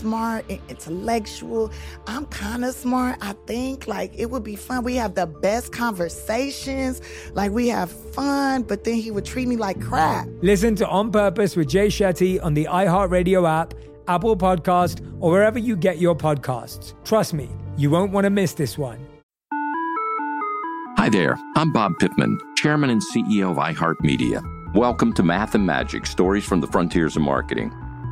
smart 0.01 0.45
and 0.49 0.59
intellectual. 0.67 1.71
I'm 2.07 2.25
kind 2.25 2.65
of 2.65 2.73
smart, 2.73 3.17
I 3.21 3.33
think. 3.45 3.87
Like, 3.87 4.11
it 4.17 4.29
would 4.31 4.43
be 4.43 4.55
fun. 4.55 4.83
We 4.83 4.95
have 4.95 5.13
the 5.13 5.27
best 5.27 5.71
conversations. 5.71 7.01
Like, 7.33 7.51
we 7.51 7.67
have 7.67 7.91
fun, 7.91 8.63
but 8.63 8.83
then 8.83 8.95
he 8.95 9.11
would 9.11 9.25
treat 9.25 9.47
me 9.47 9.57
like 9.57 9.79
crap. 9.79 10.27
Listen 10.41 10.75
to 10.75 10.87
On 10.87 11.11
Purpose 11.11 11.55
with 11.55 11.69
Jay 11.69 11.87
Shetty 11.87 12.43
on 12.43 12.55
the 12.55 12.65
iHeartRadio 12.65 13.47
app, 13.47 13.75
Apple 14.07 14.35
Podcast, 14.35 15.05
or 15.19 15.31
wherever 15.31 15.59
you 15.59 15.75
get 15.75 15.99
your 15.99 16.15
podcasts. 16.15 16.95
Trust 17.05 17.33
me, 17.33 17.49
you 17.77 17.91
won't 17.91 18.11
want 18.11 18.25
to 18.25 18.31
miss 18.31 18.53
this 18.53 18.77
one. 18.77 19.07
Hi 20.97 21.09
there, 21.09 21.37
I'm 21.55 21.71
Bob 21.71 21.93
Pittman, 21.99 22.39
Chairman 22.55 22.89
and 22.89 23.01
CEO 23.01 23.51
of 23.51 23.57
iHeartMedia. 23.57 24.75
Welcome 24.75 25.13
to 25.13 25.23
Math 25.23 25.55
and 25.55 25.65
Magic 25.65 26.05
Stories 26.05 26.45
from 26.45 26.61
the 26.61 26.67
Frontiers 26.67 27.15
of 27.15 27.21
Marketing. 27.21 27.71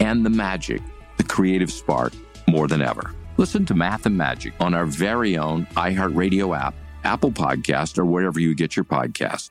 and 0.00 0.24
the 0.24 0.30
magic, 0.30 0.82
the 1.16 1.24
creative 1.24 1.70
spark, 1.70 2.12
more 2.48 2.68
than 2.68 2.82
ever. 2.82 3.14
Listen 3.36 3.66
to 3.66 3.74
Math 3.74 4.06
and 4.06 4.16
Magic 4.16 4.52
on 4.60 4.74
our 4.74 4.84
very 4.84 5.36
own 5.36 5.66
iHeartRadio 5.76 6.56
app, 6.58 6.74
Apple 7.04 7.32
Podcast, 7.32 7.98
or 7.98 8.04
wherever 8.04 8.38
you 8.38 8.54
get 8.54 8.76
your 8.76 8.84
podcast. 8.84 9.50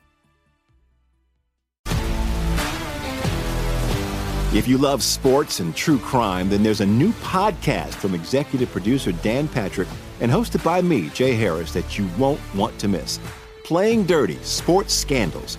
If 4.54 4.68
you 4.68 4.78
love 4.78 5.02
sports 5.02 5.58
and 5.58 5.74
true 5.74 5.98
crime, 5.98 6.48
then 6.48 6.62
there's 6.62 6.80
a 6.80 6.86
new 6.86 7.10
podcast 7.14 7.94
from 7.94 8.14
executive 8.14 8.70
producer 8.70 9.10
Dan 9.10 9.48
Patrick 9.48 9.88
and 10.20 10.30
hosted 10.30 10.62
by 10.62 10.80
me, 10.80 11.08
Jay 11.08 11.34
Harris, 11.34 11.72
that 11.72 11.98
you 11.98 12.08
won't 12.16 12.40
want 12.54 12.78
to 12.78 12.86
miss. 12.86 13.18
Playing 13.64 14.04
Dirty 14.04 14.36
Sports 14.42 14.94
Scandals. 14.94 15.58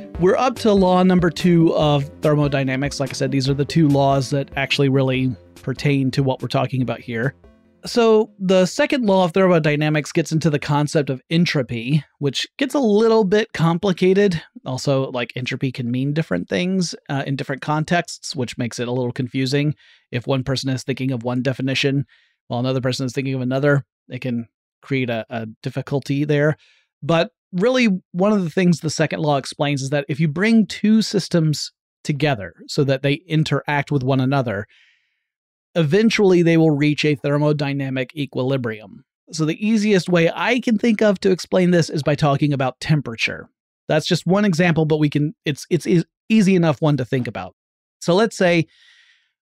we're 0.21 0.37
up 0.37 0.55
to 0.55 0.71
law 0.71 1.01
number 1.01 1.31
two 1.31 1.73
of 1.75 2.07
thermodynamics. 2.21 2.99
Like 2.99 3.09
I 3.09 3.13
said, 3.13 3.31
these 3.31 3.49
are 3.49 3.55
the 3.55 3.65
two 3.65 3.87
laws 3.87 4.29
that 4.29 4.51
actually 4.55 4.87
really 4.87 5.35
pertain 5.55 6.11
to 6.11 6.21
what 6.21 6.41
we're 6.41 6.47
talking 6.47 6.83
about 6.83 6.99
here. 6.99 7.33
So, 7.83 8.31
the 8.37 8.67
second 8.67 9.07
law 9.07 9.25
of 9.25 9.31
thermodynamics 9.31 10.11
gets 10.11 10.31
into 10.31 10.51
the 10.51 10.59
concept 10.59 11.09
of 11.09 11.19
entropy, 11.31 12.03
which 12.19 12.45
gets 12.59 12.75
a 12.75 12.79
little 12.79 13.23
bit 13.23 13.51
complicated. 13.53 14.39
Also, 14.63 15.09
like 15.09 15.33
entropy 15.35 15.71
can 15.71 15.89
mean 15.89 16.13
different 16.13 16.47
things 16.47 16.93
uh, 17.09 17.23
in 17.25 17.35
different 17.35 17.63
contexts, 17.63 18.35
which 18.35 18.59
makes 18.59 18.77
it 18.77 18.87
a 18.87 18.91
little 18.91 19.11
confusing. 19.11 19.73
If 20.11 20.27
one 20.27 20.43
person 20.43 20.69
is 20.69 20.83
thinking 20.83 21.09
of 21.11 21.23
one 21.23 21.41
definition 21.41 22.05
while 22.47 22.59
another 22.59 22.81
person 22.81 23.07
is 23.07 23.13
thinking 23.13 23.33
of 23.33 23.41
another, 23.41 23.83
it 24.07 24.21
can 24.21 24.47
create 24.83 25.09
a, 25.09 25.25
a 25.31 25.47
difficulty 25.63 26.23
there. 26.25 26.57
But 27.01 27.31
really 27.53 27.89
one 28.11 28.31
of 28.33 28.43
the 28.43 28.49
things 28.49 28.79
the 28.79 28.89
second 28.89 29.19
law 29.19 29.37
explains 29.37 29.81
is 29.81 29.89
that 29.89 30.05
if 30.07 30.19
you 30.19 30.27
bring 30.27 30.65
two 30.65 31.01
systems 31.01 31.71
together 32.03 32.53
so 32.67 32.83
that 32.83 33.03
they 33.03 33.13
interact 33.27 33.91
with 33.91 34.03
one 34.03 34.19
another, 34.19 34.67
eventually 35.75 36.41
they 36.41 36.57
will 36.57 36.71
reach 36.71 37.05
a 37.05 37.15
thermodynamic 37.15 38.15
equilibrium. 38.15 39.03
So 39.31 39.45
the 39.45 39.65
easiest 39.65 40.09
way 40.09 40.29
I 40.33 40.59
can 40.59 40.77
think 40.77 41.01
of 41.01 41.19
to 41.21 41.31
explain 41.31 41.71
this 41.71 41.89
is 41.89 42.03
by 42.03 42.15
talking 42.15 42.53
about 42.53 42.79
temperature. 42.79 43.49
That's 43.87 44.07
just 44.07 44.25
one 44.25 44.45
example, 44.45 44.85
but 44.85 44.97
we 44.97 45.09
can 45.09 45.33
it's 45.45 45.65
it's 45.69 45.87
easy 46.29 46.55
enough 46.55 46.81
one 46.81 46.97
to 46.97 47.05
think 47.05 47.27
about. 47.27 47.55
So 47.99 48.13
let's 48.15 48.37
say 48.37 48.67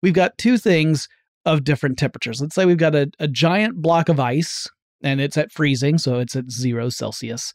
we've 0.01 0.13
got 0.13 0.37
two 0.37 0.57
things 0.57 1.07
of 1.45 1.63
different 1.63 1.99
temperatures. 1.99 2.41
Let's 2.41 2.55
say 2.55 2.65
we've 2.65 2.77
got 2.77 2.95
a, 2.95 3.11
a 3.19 3.27
giant 3.27 3.81
block 3.81 4.09
of 4.09 4.19
ice 4.19 4.67
and 5.03 5.21
it's 5.21 5.37
at 5.37 5.51
freezing, 5.51 5.99
so 5.99 6.19
it's 6.19 6.35
at 6.35 6.49
zero 6.49 6.89
Celsius 6.89 7.53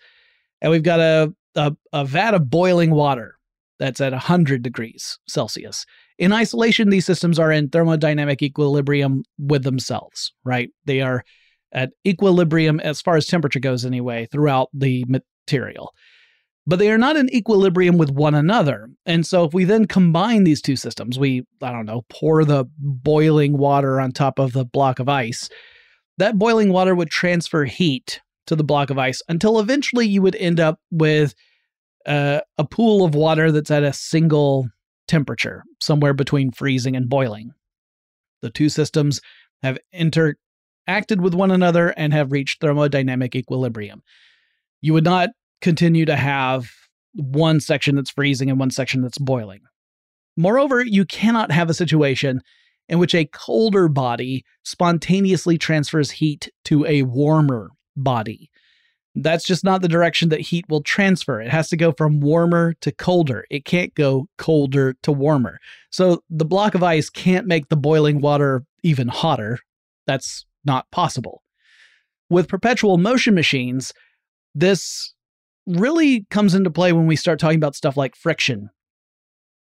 and 0.61 0.71
we've 0.71 0.83
got 0.83 1.01
a, 1.01 1.35
a, 1.55 1.73
a 1.93 2.05
vat 2.05 2.35
of 2.35 2.51
boiling 2.51 2.91
water 2.91 3.37
that's 3.79 4.01
at 4.01 4.13
100 4.13 4.63
degrees 4.63 5.19
Celsius. 5.27 5.87
In 6.19 6.33
isolation, 6.33 6.91
these 6.91 7.07
systems 7.07 7.39
are 7.39 7.51
in 7.51 7.71
thermodynamic 7.71 8.43
equilibrium 8.43 9.25
with 9.39 9.65
themselves, 9.65 10.33
right? 10.45 10.71
They 10.85 11.01
are 11.01 11.25
at 11.73 11.93
equilibrium 12.07 12.79
as 12.81 13.01
far 13.01 13.17
as 13.17 13.27
temperature 13.27 13.59
goes, 13.59 13.85
anyway, 13.87 14.27
throughout 14.31 14.69
the 14.75 15.05
material. 15.09 15.95
But 16.67 16.79
they 16.79 16.91
are 16.91 16.99
not 16.99 17.17
in 17.17 17.35
equilibrium 17.35 17.97
with 17.97 18.11
one 18.11 18.35
another. 18.35 18.91
And 19.07 19.27
so, 19.27 19.45
if 19.45 19.55
we 19.55 19.65
then 19.65 19.87
combine 19.87 20.45
these 20.45 20.61
two 20.61 20.77
systems, 20.77 21.19
we, 21.19 21.45
I 21.63 21.73
don't 21.73 21.87
know, 21.87 22.05
pour 22.11 22.45
the 22.45 22.67
boiling 22.79 23.57
water 23.57 23.99
on 23.99 24.13
top 24.13 24.39
of 24.39 24.53
the 24.53 24.67
block 24.67 24.99
of 24.99 25.09
ice, 25.09 25.49
that 26.19 26.39
boiling 26.39 26.71
water 26.71 26.95
would 26.95 27.11
transfer 27.11 27.65
heat 27.65 28.21
to 28.51 28.57
the 28.57 28.65
block 28.65 28.91
of 28.91 28.99
ice 28.99 29.23
until 29.29 29.61
eventually 29.61 30.07
you 30.07 30.21
would 30.21 30.35
end 30.35 30.59
up 30.59 30.81
with 30.91 31.35
uh, 32.05 32.41
a 32.59 32.65
pool 32.65 33.05
of 33.05 33.15
water 33.15 33.53
that's 33.53 33.71
at 33.71 33.85
a 33.85 33.93
single 33.93 34.69
temperature, 35.07 35.63
somewhere 35.81 36.13
between 36.13 36.51
freezing 36.51 36.97
and 36.97 37.09
boiling. 37.09 37.53
The 38.43 38.51
two 38.51 38.69
systems 38.69 39.21
have 39.63 39.79
interacted 39.95 41.21
with 41.21 41.33
one 41.33 41.53
another 41.53 41.91
and 41.97 42.13
have 42.13 42.33
reached 42.33 42.61
thermodynamic 42.61 43.37
equilibrium. 43.37 44.03
You 44.81 44.95
would 44.95 45.05
not 45.05 45.31
continue 45.61 46.05
to 46.07 46.17
have 46.17 46.69
one 47.15 47.61
section 47.61 47.95
that's 47.95 48.11
freezing 48.11 48.51
and 48.51 48.59
one 48.59 48.73
section 48.73 49.01
that's 49.01 49.19
boiling. 49.19 49.61
Moreover, 50.37 50.83
you 50.83 51.05
cannot 51.05 51.53
have 51.53 51.71
a 51.71 51.75
situation 51.75 52.41
in 52.89 52.99
which 52.99 53.15
a 53.15 53.27
colder 53.27 53.87
body 53.87 54.45
spontaneously 54.65 55.57
transfers 55.57 56.11
heat 56.11 56.51
to 56.65 56.85
a 56.87 57.03
warmer 57.03 57.71
body. 58.03 58.51
That's 59.17 59.45
just 59.45 59.65
not 59.65 59.83
the 59.83 59.89
direction 59.89 60.29
that 60.29 60.41
heat 60.41 60.67
will 60.69 60.83
transfer. 60.83 61.41
It 61.41 61.51
has 61.51 61.69
to 61.71 61.77
go 61.77 61.93
from 61.93 62.21
warmer 62.21 62.75
to 62.81 62.93
colder. 62.93 63.45
It 63.51 63.65
can't 63.65 63.95
go 63.95 64.29
colder 64.39 64.95
to 65.03 65.13
warmer. 65.13 65.59
So 65.91 66.23
the 66.31 66.45
block 66.45 66.75
of 66.75 66.83
ice 66.83 67.11
can't 67.11 67.47
make 67.47 67.69
the 67.69 67.77
boiling 67.77 68.21
water 68.21 68.63
even 68.85 69.09
hotter. 69.09 69.59
That's 70.07 70.47
not 70.65 70.91
possible. 70.93 71.43
With 72.29 72.49
perpetual 72.49 72.99
motion 72.99 73.35
machines, 73.35 73.93
this 74.55 75.13
really 75.67 76.27
comes 76.31 76.55
into 76.55 76.71
play 76.71 76.93
when 76.93 77.07
we 77.07 77.17
start 77.17 77.41
talking 77.41 77.59
about 77.59 77.75
stuff 77.75 77.97
like 77.97 78.15
friction. 78.15 78.71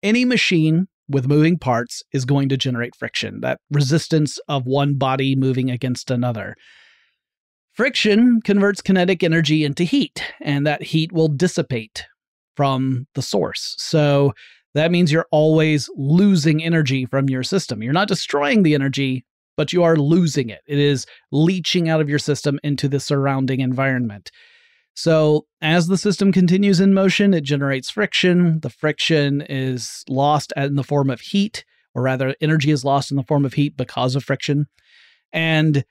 Any 0.03 0.25
machine 0.25 0.87
with 1.09 1.27
moving 1.27 1.59
parts 1.59 2.03
is 2.13 2.25
going 2.25 2.49
to 2.49 2.57
generate 2.57 2.97
friction, 2.97 3.41
that 3.41 3.61
resistance 3.71 4.39
of 4.49 4.67
one 4.67 4.97
body 4.97 5.35
moving 5.37 5.71
against 5.71 6.11
another. 6.11 6.55
Friction 7.75 8.41
converts 8.43 8.81
kinetic 8.81 9.25
energy 9.25 9.65
into 9.65 9.83
heat, 9.83 10.23
and 10.41 10.65
that 10.67 10.83
heat 10.83 11.13
will 11.13 11.27
dissipate 11.27 12.07
from 12.57 13.09
the 13.15 13.23
source. 13.23 13.75
So 13.79 14.33
that 14.75 14.93
means 14.93 15.11
you're 15.11 15.27
always 15.33 15.91
losing 15.97 16.63
energy 16.63 17.05
from 17.05 17.29
your 17.29 17.43
system. 17.43 17.83
You're 17.83 17.93
not 17.93 18.07
destroying 18.07 18.63
the 18.63 18.75
energy, 18.75 19.25
but 19.57 19.73
you 19.73 19.83
are 19.83 19.97
losing 19.97 20.51
it. 20.51 20.61
It 20.69 20.79
is 20.79 21.05
leaching 21.33 21.89
out 21.89 22.01
of 22.01 22.09
your 22.09 22.21
system 22.21 22.61
into 22.63 22.89
the 22.89 23.01
surrounding 23.01 23.59
environment. 23.59 24.31
So, 24.95 25.47
as 25.61 25.89
the 25.89 25.99
system 25.99 26.31
continues 26.31 26.79
in 26.79 26.95
motion, 26.95 27.35
it 27.35 27.43
generates 27.43 27.91
friction. 27.91 28.61
The 28.61 28.71
friction 28.71 29.41
is 29.49 30.05
lost 30.09 30.53
in 30.57 30.77
the 30.77 30.85
form 30.85 31.11
of 31.11 31.21
heat, 31.21 31.65
or 31.93 32.03
rather, 32.03 32.37
energy 32.41 32.71
is 32.71 32.85
lost 32.85 33.11
in 33.11 33.17
the 33.17 33.25
form 33.25 33.45
of 33.45 33.55
heat 33.55 33.77
because 33.77 34.15
of 34.15 34.23
friction. 34.23 34.67
And 35.33 35.85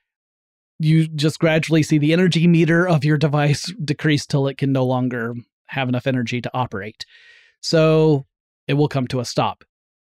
you 0.83 1.07
just 1.07 1.39
gradually 1.39 1.83
see 1.83 1.97
the 1.97 2.13
energy 2.13 2.47
meter 2.47 2.87
of 2.87 3.05
your 3.05 3.17
device 3.17 3.71
decrease 3.83 4.25
till 4.25 4.47
it 4.47 4.57
can 4.57 4.71
no 4.71 4.85
longer 4.85 5.33
have 5.67 5.89
enough 5.89 6.07
energy 6.07 6.41
to 6.41 6.51
operate. 6.53 7.05
So 7.61 8.25
it 8.67 8.73
will 8.73 8.89
come 8.89 9.07
to 9.07 9.19
a 9.19 9.25
stop. 9.25 9.63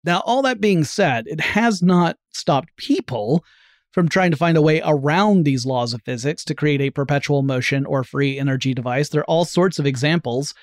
Now, 0.05 0.23
all 0.25 0.43
that 0.43 0.61
being 0.61 0.85
said, 0.85 1.27
it 1.27 1.41
has 1.41 1.83
not 1.83 2.17
stopped 2.31 2.77
people 2.77 3.45
from 3.93 4.09
trying 4.09 4.31
to 4.31 4.37
find 4.37 4.57
a 4.57 4.63
way 4.63 4.81
around 4.85 5.45
these 5.45 5.67
laws 5.67 5.93
of 5.93 6.03
physics 6.03 6.45
to 6.45 6.55
create 6.55 6.81
a 6.81 6.91
perpetual 6.91 7.43
motion 7.43 7.85
or 7.87 8.05
free 8.05 8.39
energy 8.39 8.75
device. 8.75 9.09
There 9.09 9.23
are 9.23 9.31
all 9.31 9.45
sorts 9.45 9.79
of 9.79 9.87
examples, 9.87 10.55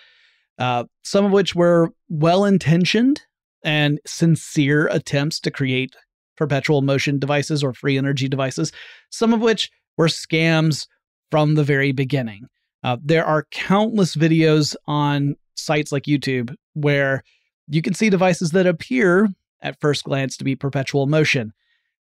uh, 0.58 0.86
some 1.04 1.26
of 1.26 1.32
which 1.32 1.56
were 1.56 1.92
well 2.08 2.46
intentioned 2.46 3.24
and 3.64 4.00
sincere 4.06 4.88
attempts 4.88 5.40
to 5.42 5.52
create 5.52 5.96
perpetual 6.38 6.82
motion 6.82 7.18
devices 7.18 7.64
or 7.64 7.74
free 7.74 7.98
energy 7.98 8.30
devices, 8.30 8.72
some 9.10 9.34
of 9.34 9.42
which 9.42 9.72
were 9.98 10.08
scams 10.08 10.88
from 11.32 11.56
the 11.56 11.64
very 11.64 11.92
beginning. 11.92 12.48
Uh, 12.84 12.98
there 13.04 13.26
are 13.26 13.48
countless 13.52 14.16
videos 14.16 14.76
on 14.88 15.36
sites 15.56 15.92
like 15.92 16.04
YouTube 16.04 16.54
where 16.74 17.24
you 17.68 17.82
can 17.82 17.94
see 17.94 18.10
devices 18.10 18.52
that 18.52 18.68
appear 18.68 19.28
at 19.62 19.80
first 19.82 20.04
glance 20.04 20.38
to 20.38 20.44
be 20.44 20.56
perpetual 20.56 21.08
motion. 21.08 21.52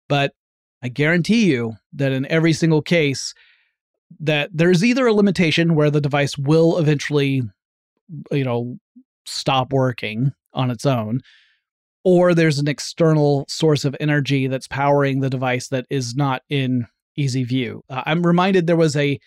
But 0.09 0.33
I 0.83 0.89
guarantee 0.89 1.47
you 1.47 1.75
that 1.95 2.13
in 2.13 2.27
every 2.27 2.53
single 2.53 2.83
case, 2.83 3.33
that 4.21 4.51
there's 4.53 4.85
either 4.85 5.07
a 5.07 5.15
limitation 5.15 5.75
where 5.75 5.91
the 5.91 6.01
device 6.01 6.37
will 6.37 6.79
eventually, 6.79 7.43
you 8.31 8.45
know, 8.45 8.77
stop 9.25 9.73
working 9.73 10.33
on 10.53 10.71
its 10.71 10.85
own, 10.85 11.21
or 12.05 12.35
there's 12.35 12.59
an 12.59 12.69
external 12.69 13.47
source 13.49 13.87
of 13.87 13.97
energy 13.99 14.47
that's 14.47 14.69
powering 14.69 15.21
the 15.21 15.31
device 15.31 15.69
that 15.69 15.87
is 15.89 16.15
not 16.15 16.43
in 16.51 16.87
easy 17.17 17.45
view. 17.45 17.83
Uh, 17.89 18.03
I'm 18.07 18.27
reminded 18.27 18.67
there 18.67 18.77
was 18.77 18.97
a 18.97 19.19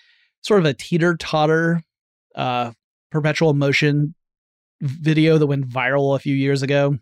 sort 0.41 0.59
of 0.59 0.65
a 0.65 0.73
teeter 0.73 1.15
totter 1.15 1.81
uh, 2.35 2.71
perpetual 3.11 3.53
motion 3.53 4.13
video 4.81 5.37
that 5.37 5.47
went 5.47 5.67
viral 5.67 6.15
a 6.15 6.19
few 6.19 6.35
years 6.35 6.61
ago. 6.61 6.97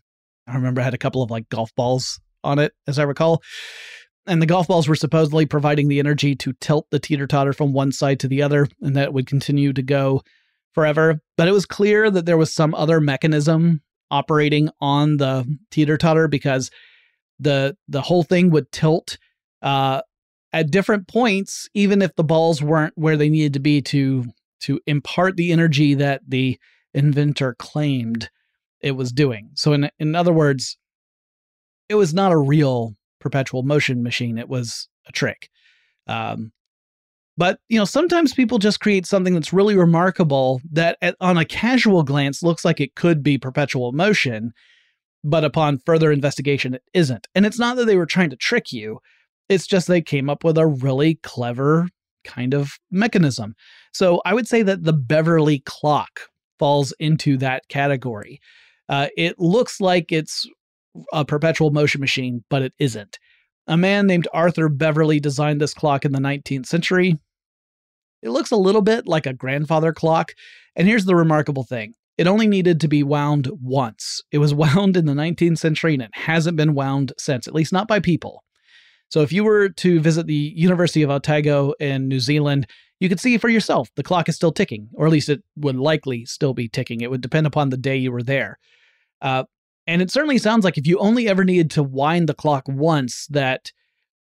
I 0.48 0.56
remember 0.56 0.82
it 0.82 0.86
had 0.86 0.94
a 0.94 1.00
couple 1.00 1.22
of 1.22 1.32
like 1.32 1.50
golf 1.50 1.74
balls 1.76 2.20
on 2.44 2.60
it, 2.60 2.74
as 2.88 3.00
I 3.00 3.04
recall. 3.04 3.42
And 4.28 4.42
the 4.42 4.48
golf 4.48 4.68
balls 4.68 4.88
were 4.88 4.96
supposedly 4.96 5.46
providing 5.46 5.88
the 5.88 6.00
energy 6.00 6.36
to 6.36 6.54
tilt 6.54 6.88
the 6.90 7.00
teeter 7.00 7.28
totter 7.28 7.54
from 7.54 7.74
one 7.74 7.92
side 7.92 8.20
to 8.22 8.28
the 8.28 8.42
other, 8.42 8.68
and 8.82 8.96
that 8.96 9.14
would 9.14 9.28
continue 9.28 9.74
to 9.74 9.84
go 9.84 10.22
forever. 10.74 11.20
But 11.38 11.48
it 11.48 11.52
was 11.52 11.66
clear 11.66 12.10
that 12.10 12.26
there 12.26 12.38
was 12.38 12.54
some 12.54 12.74
other 12.74 13.00
mechanism 13.00 13.82
operating 14.10 14.70
on 14.82 15.18
the 15.18 15.46
teeter 15.72 15.98
totter 15.98 16.28
because 16.28 16.72
the 17.40 17.76
the 17.88 18.02
whole 18.02 18.24
thing 18.24 18.50
would 18.50 18.72
tilt 18.72 19.18
uh, 19.62 20.02
at 20.56 20.72
different 20.72 21.06
points, 21.10 21.70
even 21.74 22.02
if 22.02 22.16
the 22.16 22.24
balls 22.24 22.64
weren't 22.64 22.94
where 22.96 23.18
they 23.18 23.28
needed 23.28 23.54
to 23.54 23.60
be 23.60 23.82
to 23.82 24.24
to 24.62 24.80
impart 24.88 25.36
the 25.36 25.52
energy 25.52 25.94
that 25.94 26.22
the 26.26 26.58
inventor 26.94 27.54
claimed 27.60 28.30
it 28.80 28.92
was 28.92 29.12
doing. 29.12 29.50
So 29.56 29.74
in 29.74 29.90
in 30.00 30.16
other 30.16 30.32
words, 30.32 30.78
it 31.90 31.96
was 31.96 32.14
not 32.14 32.32
a 32.32 32.38
real 32.38 32.96
perpetual 33.20 33.64
motion 33.64 34.02
machine. 34.02 34.38
It 34.38 34.48
was 34.48 34.88
a 35.08 35.12
trick. 35.12 35.50
Um, 36.08 36.54
but 37.36 37.60
you 37.68 37.78
know, 37.78 37.84
sometimes 37.86 38.34
people 38.34 38.58
just 38.58 38.80
create 38.80 39.06
something 39.06 39.34
that's 39.34 39.52
really 39.52 39.76
remarkable 39.76 40.62
that, 40.72 40.98
at, 41.02 41.18
on 41.20 41.38
a 41.38 41.44
casual 41.44 42.04
glance, 42.04 42.42
looks 42.42 42.64
like 42.64 42.80
it 42.80 42.96
could 42.96 43.22
be 43.22 43.38
perpetual 43.38 43.92
motion, 43.92 44.54
but 45.22 45.44
upon 45.44 45.80
further 45.86 46.14
investigation, 46.14 46.76
it 46.76 46.84
isn't. 46.94 47.28
And 47.36 47.46
it's 47.46 47.60
not 47.60 47.76
that 47.76 47.88
they 47.88 47.98
were 47.98 48.06
trying 48.06 48.30
to 48.30 48.38
trick 48.38 48.72
you; 48.72 49.02
it's 49.50 49.68
just 49.68 49.88
they 49.88 50.02
came 50.02 50.30
up 50.30 50.44
with 50.44 50.58
a 50.58 50.68
really 50.68 51.16
clever 51.16 51.88
kind 52.24 52.54
of 52.54 52.72
mechanism. 52.92 53.56
So 53.94 54.22
I 54.26 54.34
would 54.34 54.48
say 54.48 54.64
that 54.64 54.84
the 54.84 54.94
Beverly 54.94 55.60
clock 55.60 56.22
falls 56.60 56.94
into 57.00 57.38
that 57.38 57.68
category. 57.70 58.40
Uh, 58.90 59.08
it 59.16 59.40
looks 59.40 59.80
like 59.80 60.12
it's 60.12 60.48
a 61.14 61.26
perpetual 61.26 61.72
motion 61.72 62.02
machine, 62.02 62.44
but 62.50 62.62
it 62.62 62.74
isn't. 62.80 63.20
A 63.68 63.78
man 63.78 64.08
named 64.08 64.28
Arthur 64.34 64.70
Beverly 64.70 65.20
designed 65.20 65.60
this 65.60 65.74
clock 65.74 66.06
in 66.06 66.12
the 66.12 66.20
19th 66.20 66.66
century. 66.66 67.18
It 68.22 68.30
looks 68.30 68.52
a 68.52 68.58
little 68.58 68.82
bit 68.82 69.08
like 69.08 69.26
a 69.26 69.34
grandfather 69.34 69.94
clock, 69.94 70.34
and 70.76 70.88
here's 70.88 71.06
the 71.06 71.16
remarkable 71.16 71.64
thing 71.64 71.94
it 72.18 72.28
only 72.28 72.48
needed 72.48 72.80
to 72.80 72.88
be 72.88 73.04
wound 73.04 73.50
once. 73.62 74.22
It 74.32 74.38
was 74.38 74.54
wound 74.54 74.96
in 74.96 75.06
the 75.06 75.14
19th 75.14 75.58
century 75.58 75.94
and 75.94 76.04
it 76.04 76.12
hasn't 76.14 76.58
been 76.58 76.74
wound 76.74 77.14
since, 77.18 77.48
at 77.48 77.54
least 77.54 77.74
not 77.74 77.88
by 77.88 78.00
people. 78.00 78.45
So 79.10 79.22
if 79.22 79.32
you 79.32 79.44
were 79.44 79.70
to 79.70 80.00
visit 80.00 80.28
the 80.28 80.54
University 80.56 81.04
of 81.04 81.10
Otago 81.10 81.74
in 81.80 82.08
New 82.08 82.20
Zealand, 82.20 82.68
you 83.00 83.10
could 83.10 83.20
see 83.20 83.38
for 83.38 83.50
yourself 83.50 83.90
the 83.96 84.04
clock 84.04 84.30
is 84.30 84.36
still 84.36 84.52
ticking, 84.52 84.90
or 84.94 85.06
at 85.06 85.12
least 85.12 85.30
it 85.30 85.44
would 85.58 85.76
likely 85.76 86.26
still 86.26 86.54
be 86.54 86.68
ticking. 86.68 87.02
It 87.02 87.12
would 87.12 87.22
depend 87.22 87.48
upon 87.48 87.70
the 87.70 87.78
day 87.78 87.96
you 87.96 88.12
were 88.12 88.24
there. 88.24 88.58
Uh, 89.22 89.44
and 89.88 90.02
it 90.02 90.12
certainly 90.12 90.38
sounds 90.38 90.64
like 90.64 90.78
if 90.78 90.88
you 90.88 90.98
only 90.98 91.28
ever 91.28 91.44
needed 91.44 91.72
to 91.72 91.84
wind 91.84 92.28
the 92.28 92.34
clock 92.34 92.64
once, 92.68 93.28
that 93.28 93.72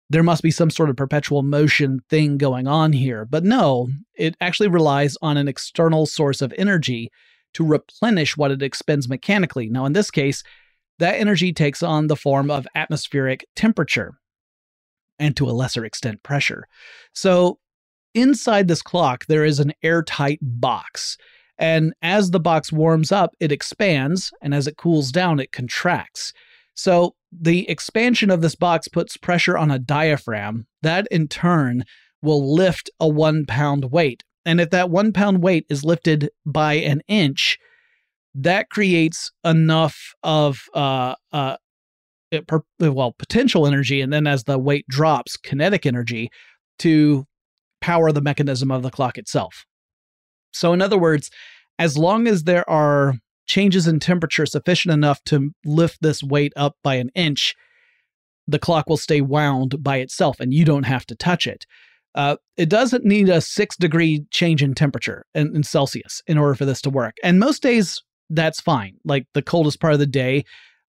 there 0.10 0.24
must 0.24 0.44
be 0.44 0.52
some 0.52 0.70
sort 0.70 0.90
of 0.90 0.96
perpetual 0.96 1.42
motion 1.42 2.00
thing 2.10 2.38
going 2.38 2.68
on 2.68 2.94
here. 2.94 3.26
But 3.26 3.44
no, 3.44 3.90
it 4.16 4.36
actually 4.40 4.68
relies 4.68 5.18
on 5.22 5.38
an 5.38 5.48
external 5.48 6.06
source 6.06 6.42
of 6.42 6.54
energy 6.58 7.12
to 7.54 7.66
replenish 7.66 8.38
what 8.38 8.52
it 8.52 8.62
expends 8.62 9.10
mechanically. 9.10 9.70
Now, 9.70 9.86
in 9.86 9.94
this 9.94 10.12
case, 10.12 10.44
that 11.00 11.16
energy 11.16 11.52
takes 11.52 11.82
on 11.82 12.08
the 12.08 12.16
form 12.16 12.52
of 12.52 12.68
atmospheric 12.76 13.46
temperature 13.56 14.14
and 15.20 15.36
to 15.38 15.50
a 15.50 15.52
lesser 15.52 15.86
extent 15.86 16.24
pressure. 16.24 16.68
So, 17.14 17.60
inside 18.14 18.68
this 18.68 18.82
clock, 18.82 19.26
there 19.28 19.46
is 19.46 19.60
an 19.60 19.74
airtight 19.84 20.40
box. 20.42 21.18
And 21.58 21.94
as 22.02 22.32
the 22.32 22.40
box 22.40 22.72
warms 22.72 23.12
up, 23.12 23.32
it 23.40 23.52
expands, 23.52 24.32
and 24.42 24.54
as 24.54 24.68
it 24.68 24.78
cools 24.78 25.12
down, 25.12 25.40
it 25.40 25.52
contracts. 25.52 26.34
So 26.74 27.16
the 27.32 27.70
expansion 27.70 28.30
of 28.30 28.42
this 28.42 28.56
box 28.56 28.88
puts 28.88 29.18
pressure 29.18 29.58
on 29.58 29.72
a 29.72 29.80
diaphragm. 29.80 30.68
That 30.82 31.08
in 31.10 31.28
turn 31.28 31.84
will 32.22 32.54
lift 32.54 32.90
a 33.00 33.08
one 33.08 33.46
pound 33.46 33.92
weight. 33.92 34.24
And 34.46 34.62
if 34.62 34.70
that 34.72 34.90
one 34.90 35.14
pound 35.14 35.42
weight 35.42 35.66
is 35.70 35.84
lifted 35.84 36.30
by 36.46 36.74
an 36.76 37.02
inch, 37.08 37.58
that 38.36 38.70
creates 38.70 39.32
enough 39.44 40.14
of 40.22 40.64
uh, 40.74 41.16
uh, 41.32 41.56
per, 42.42 42.62
well 42.80 43.14
potential 43.18 43.68
energy, 43.68 44.02
and 44.02 44.12
then 44.12 44.28
as 44.28 44.44
the 44.44 44.58
weight 44.58 44.88
drops, 44.88 45.38
kinetic 45.38 45.86
energy 45.86 46.30
to 46.80 47.26
power 47.82 48.12
the 48.12 48.22
mechanism 48.22 48.72
of 48.72 48.84
the 48.84 48.92
clock 48.92 49.18
itself. 49.18 49.66
So, 50.52 50.74
in 50.74 50.82
other 50.82 50.98
words, 50.98 51.30
as 51.78 51.98
long 51.98 52.28
as 52.28 52.44
there 52.44 52.68
are 52.70 53.16
changes 53.46 53.88
in 53.88 54.00
temperature 54.00 54.46
sufficient 54.46 54.94
enough 54.94 55.24
to 55.26 55.52
lift 55.66 56.00
this 56.02 56.24
weight 56.24 56.54
up 56.56 56.76
by 56.84 56.96
an 56.96 57.10
inch, 57.16 57.56
the 58.48 58.60
clock 58.60 58.90
will 58.90 58.98
stay 58.98 59.22
wound 59.22 59.84
by 59.84 59.98
itself 59.98 60.40
and 60.40 60.54
you 60.54 60.66
don't 60.66 60.84
have 60.84 61.06
to 61.08 61.16
touch 61.16 61.48
it. 61.48 61.66
Uh, 62.16 62.38
it 62.56 62.70
doesn't 62.70 63.04
need 63.04 63.28
a 63.28 63.42
six 63.42 63.76
degree 63.76 64.26
change 64.32 64.64
in 64.64 64.74
temperature 64.74 65.26
in, 65.36 65.54
in 65.56 65.64
Celsius 65.64 66.22
in 66.28 66.38
order 66.38 66.56
for 66.56 66.66
this 66.66 66.82
to 66.82 66.90
work. 66.90 67.16
And 67.24 67.40
most 67.40 67.62
days, 67.62 68.02
that's 68.30 68.62
fine. 68.62 68.96
Like 69.04 69.28
the 69.34 69.42
coldest 69.42 69.82
part 69.82 69.94
of 69.94 70.00
the 70.00 70.08
day 70.08 70.46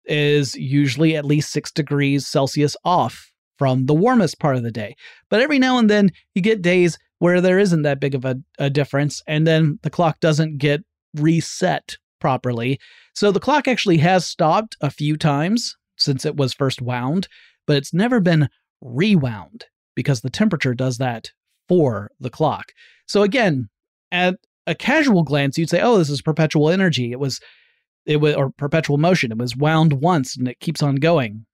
is 0.07 0.55
usually 0.55 1.15
at 1.15 1.25
least 1.25 1.51
six 1.51 1.71
degrees 1.71 2.27
Celsius 2.27 2.75
off 2.83 3.31
from 3.57 3.85
the 3.85 3.93
warmest 3.93 4.39
part 4.39 4.55
of 4.55 4.63
the 4.63 4.71
day. 4.71 4.95
But 5.29 5.41
every 5.41 5.59
now 5.59 5.77
and 5.77 5.89
then, 5.89 6.11
you 6.35 6.41
get 6.41 6.61
days 6.61 6.97
where 7.19 7.41
there 7.41 7.59
isn't 7.59 7.81
that 7.81 7.99
big 7.99 8.13
of 8.15 8.25
a, 8.25 8.37
a 8.59 8.69
difference, 8.69 9.21
and 9.27 9.47
then 9.47 9.79
the 9.81 9.89
clock 9.89 10.19
doesn't 10.19 10.59
get 10.59 10.83
reset 11.15 11.97
properly. 12.19 12.79
So 13.13 13.31
the 13.31 13.39
clock 13.39 13.67
actually 13.67 13.97
has 13.97 14.25
stopped 14.25 14.77
a 14.81 14.91
few 14.91 15.17
times 15.17 15.75
since 15.97 16.25
it 16.25 16.35
was 16.35 16.53
first 16.53 16.81
wound, 16.81 17.27
but 17.65 17.77
it's 17.77 17.93
never 17.93 18.19
been 18.19 18.49
rewound 18.81 19.65
because 19.95 20.21
the 20.21 20.29
temperature 20.29 20.75
does 20.75 20.99
that 20.99 21.31
for 21.67 22.11
the 22.19 22.29
clock. 22.29 22.71
So 23.07 23.23
again, 23.23 23.69
at 24.11 24.35
a 24.67 24.75
casual 24.75 25.23
glance, 25.23 25.57
you'd 25.57 25.69
say, 25.69 25.81
"Oh, 25.81 25.97
this 25.97 26.09
is 26.09 26.21
perpetual 26.21 26.69
energy. 26.69 27.11
It 27.11 27.19
was, 27.19 27.39
it 28.07 28.17
was, 28.17 28.35
or 28.35 28.49
perpetual 28.51 28.97
motion. 28.97 29.31
It 29.31 29.37
was 29.37 29.55
wound 29.55 29.93
once 29.93 30.35
and 30.35 30.47
it 30.47 30.59
keeps 30.59 30.81
on 30.81 30.95
going." 30.95 31.45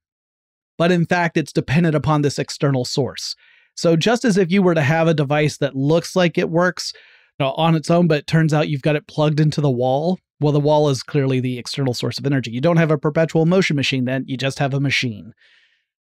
But 0.78 0.92
in 0.92 1.06
fact, 1.06 1.38
it's 1.38 1.54
dependent 1.54 1.96
upon 1.96 2.22
this 2.22 2.40
external 2.40 2.86
source. 2.86 3.36
So 3.76 3.96
just 3.96 4.24
as 4.26 4.38
if 4.38 4.52
you 4.52 4.62
were 4.62 4.76
to 4.76 4.82
have 4.82 5.08
a 5.08 5.14
device 5.14 5.58
that 5.58 5.76
looks 5.76 6.16
like 6.16 6.38
it 6.38 6.50
works 6.50 6.94
you 7.40 7.46
know, 7.46 7.52
on 7.54 7.76
its 7.76 7.90
own, 7.90 8.08
but 8.08 8.20
it 8.20 8.28
turns 8.28 8.54
out 8.54 8.70
you've 8.70 8.82
got 8.82 8.96
it 8.96 9.08
plugged 9.08 9.40
into 9.40 9.62
the 9.62 9.72
wall, 9.72 10.20
well, 10.40 10.52
the 10.52 10.60
wall 10.60 10.90
is 10.90 11.04
clearly 11.04 11.40
the 11.40 11.58
external 11.58 11.94
source 11.94 12.20
of 12.20 12.26
energy. 12.26 12.52
You 12.52 12.62
don't 12.62 12.78
have 12.78 12.92
a 12.92 12.98
perpetual 12.98 13.46
motion 13.46 13.76
machine 13.76 14.06
then, 14.06 14.26
you 14.28 14.38
just 14.38 14.60
have 14.60 14.74
a 14.74 14.80
machine. 14.80 15.34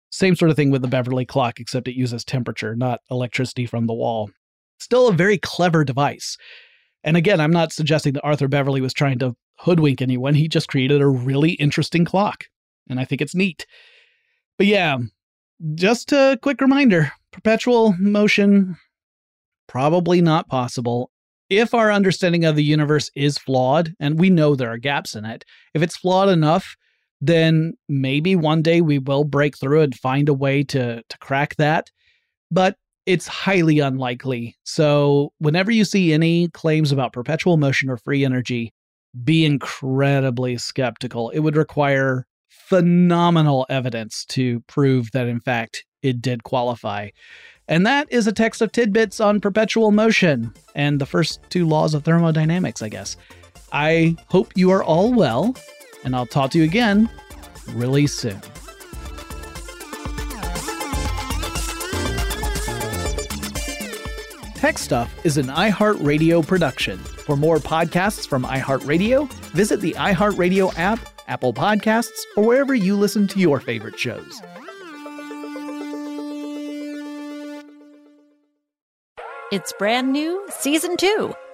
Same 0.09 0.35
sort 0.35 0.51
of 0.51 0.57
thing 0.57 0.71
with 0.71 0.81
the 0.81 0.87
Beverly 0.87 1.25
clock, 1.25 1.59
except 1.59 1.87
it 1.87 1.95
uses 1.95 2.25
temperature, 2.25 2.75
not 2.75 2.99
electricity 3.09 3.65
from 3.65 3.87
the 3.87 3.93
wall. 3.93 4.29
Still 4.79 5.07
a 5.07 5.13
very 5.13 5.37
clever 5.37 5.85
device. 5.85 6.37
And 7.03 7.15
again, 7.15 7.39
I'm 7.39 7.51
not 7.51 7.71
suggesting 7.71 8.13
that 8.13 8.25
Arthur 8.25 8.47
Beverly 8.47 8.81
was 8.81 8.93
trying 8.93 9.19
to 9.19 9.35
hoodwink 9.61 10.01
anyone. 10.01 10.33
He 10.33 10.47
just 10.47 10.67
created 10.67 11.01
a 11.01 11.07
really 11.07 11.51
interesting 11.51 12.05
clock. 12.05 12.45
And 12.89 12.99
I 12.99 13.05
think 13.05 13.21
it's 13.21 13.35
neat. 13.35 13.65
But 14.57 14.67
yeah, 14.67 14.97
just 15.75 16.11
a 16.11 16.37
quick 16.41 16.61
reminder 16.61 17.11
perpetual 17.31 17.93
motion, 17.97 18.75
probably 19.67 20.21
not 20.21 20.49
possible. 20.49 21.11
If 21.49 21.73
our 21.73 21.91
understanding 21.91 22.45
of 22.45 22.55
the 22.55 22.63
universe 22.63 23.11
is 23.15 23.37
flawed, 23.37 23.93
and 23.99 24.19
we 24.19 24.29
know 24.29 24.55
there 24.55 24.71
are 24.71 24.77
gaps 24.77 25.15
in 25.15 25.25
it, 25.25 25.45
if 25.73 25.81
it's 25.81 25.97
flawed 25.97 26.29
enough, 26.29 26.75
then 27.21 27.73
maybe 27.87 28.35
one 28.35 28.61
day 28.61 28.81
we 28.81 28.99
will 28.99 29.23
break 29.23 29.57
through 29.57 29.81
and 29.81 29.95
find 29.95 30.27
a 30.27 30.33
way 30.33 30.63
to, 30.63 31.03
to 31.07 31.17
crack 31.19 31.55
that. 31.57 31.89
but 32.49 32.75
it's 33.07 33.27
highly 33.27 33.79
unlikely. 33.79 34.55
So, 34.63 35.33
whenever 35.39 35.71
you 35.71 35.85
see 35.85 36.13
any 36.13 36.49
claims 36.49 36.91
about 36.91 37.13
perpetual 37.13 37.57
motion 37.57 37.89
or 37.89 37.97
free 37.97 38.23
energy, 38.23 38.73
be 39.23 39.45
incredibly 39.45 40.57
skeptical. 40.57 41.29
It 41.31 41.39
would 41.39 41.55
require 41.55 42.25
phenomenal 42.49 43.65
evidence 43.69 44.25
to 44.25 44.61
prove 44.61 45.11
that, 45.11 45.27
in 45.27 45.39
fact, 45.39 45.85
it 46.01 46.21
did 46.21 46.43
qualify. 46.43 47.09
And 47.67 47.85
that 47.85 48.11
is 48.11 48.27
a 48.27 48.33
TechStuff 48.33 48.71
tidbits 48.71 49.19
on 49.19 49.39
perpetual 49.39 49.91
motion 49.91 50.53
and 50.75 50.99
the 50.99 51.05
first 51.05 51.41
two 51.49 51.67
laws 51.67 51.93
of 51.93 52.03
thermodynamics, 52.03 52.81
I 52.81 52.89
guess. 52.89 53.17
I 53.71 54.15
hope 54.27 54.51
you 54.55 54.71
are 54.71 54.83
all 54.83 55.13
well, 55.13 55.55
and 56.03 56.15
I'll 56.15 56.25
talk 56.25 56.51
to 56.51 56.57
you 56.57 56.63
again 56.63 57.09
really 57.69 58.07
soon. 58.07 58.41
TechStuff 64.55 65.09
is 65.23 65.37
an 65.37 65.47
iHeartRadio 65.47 66.45
production. 66.45 66.99
For 67.25 67.37
more 67.37 67.57
podcasts 67.57 68.27
from 68.27 68.43
iHeartRadio, 68.43 69.31
visit 69.53 69.79
the 69.79 69.93
iHeartRadio 69.93 70.73
app, 70.77 70.99
Apple 71.27 71.53
Podcasts, 71.53 72.19
or 72.35 72.43
wherever 72.43 72.73
you 72.73 72.95
listen 72.95 73.27
to 73.27 73.39
your 73.39 73.59
favorite 73.59 73.97
shows. 73.97 74.41
It's 79.51 79.71
brand 79.77 80.11
new, 80.11 80.43
season 80.49 80.97
two. 80.97 81.33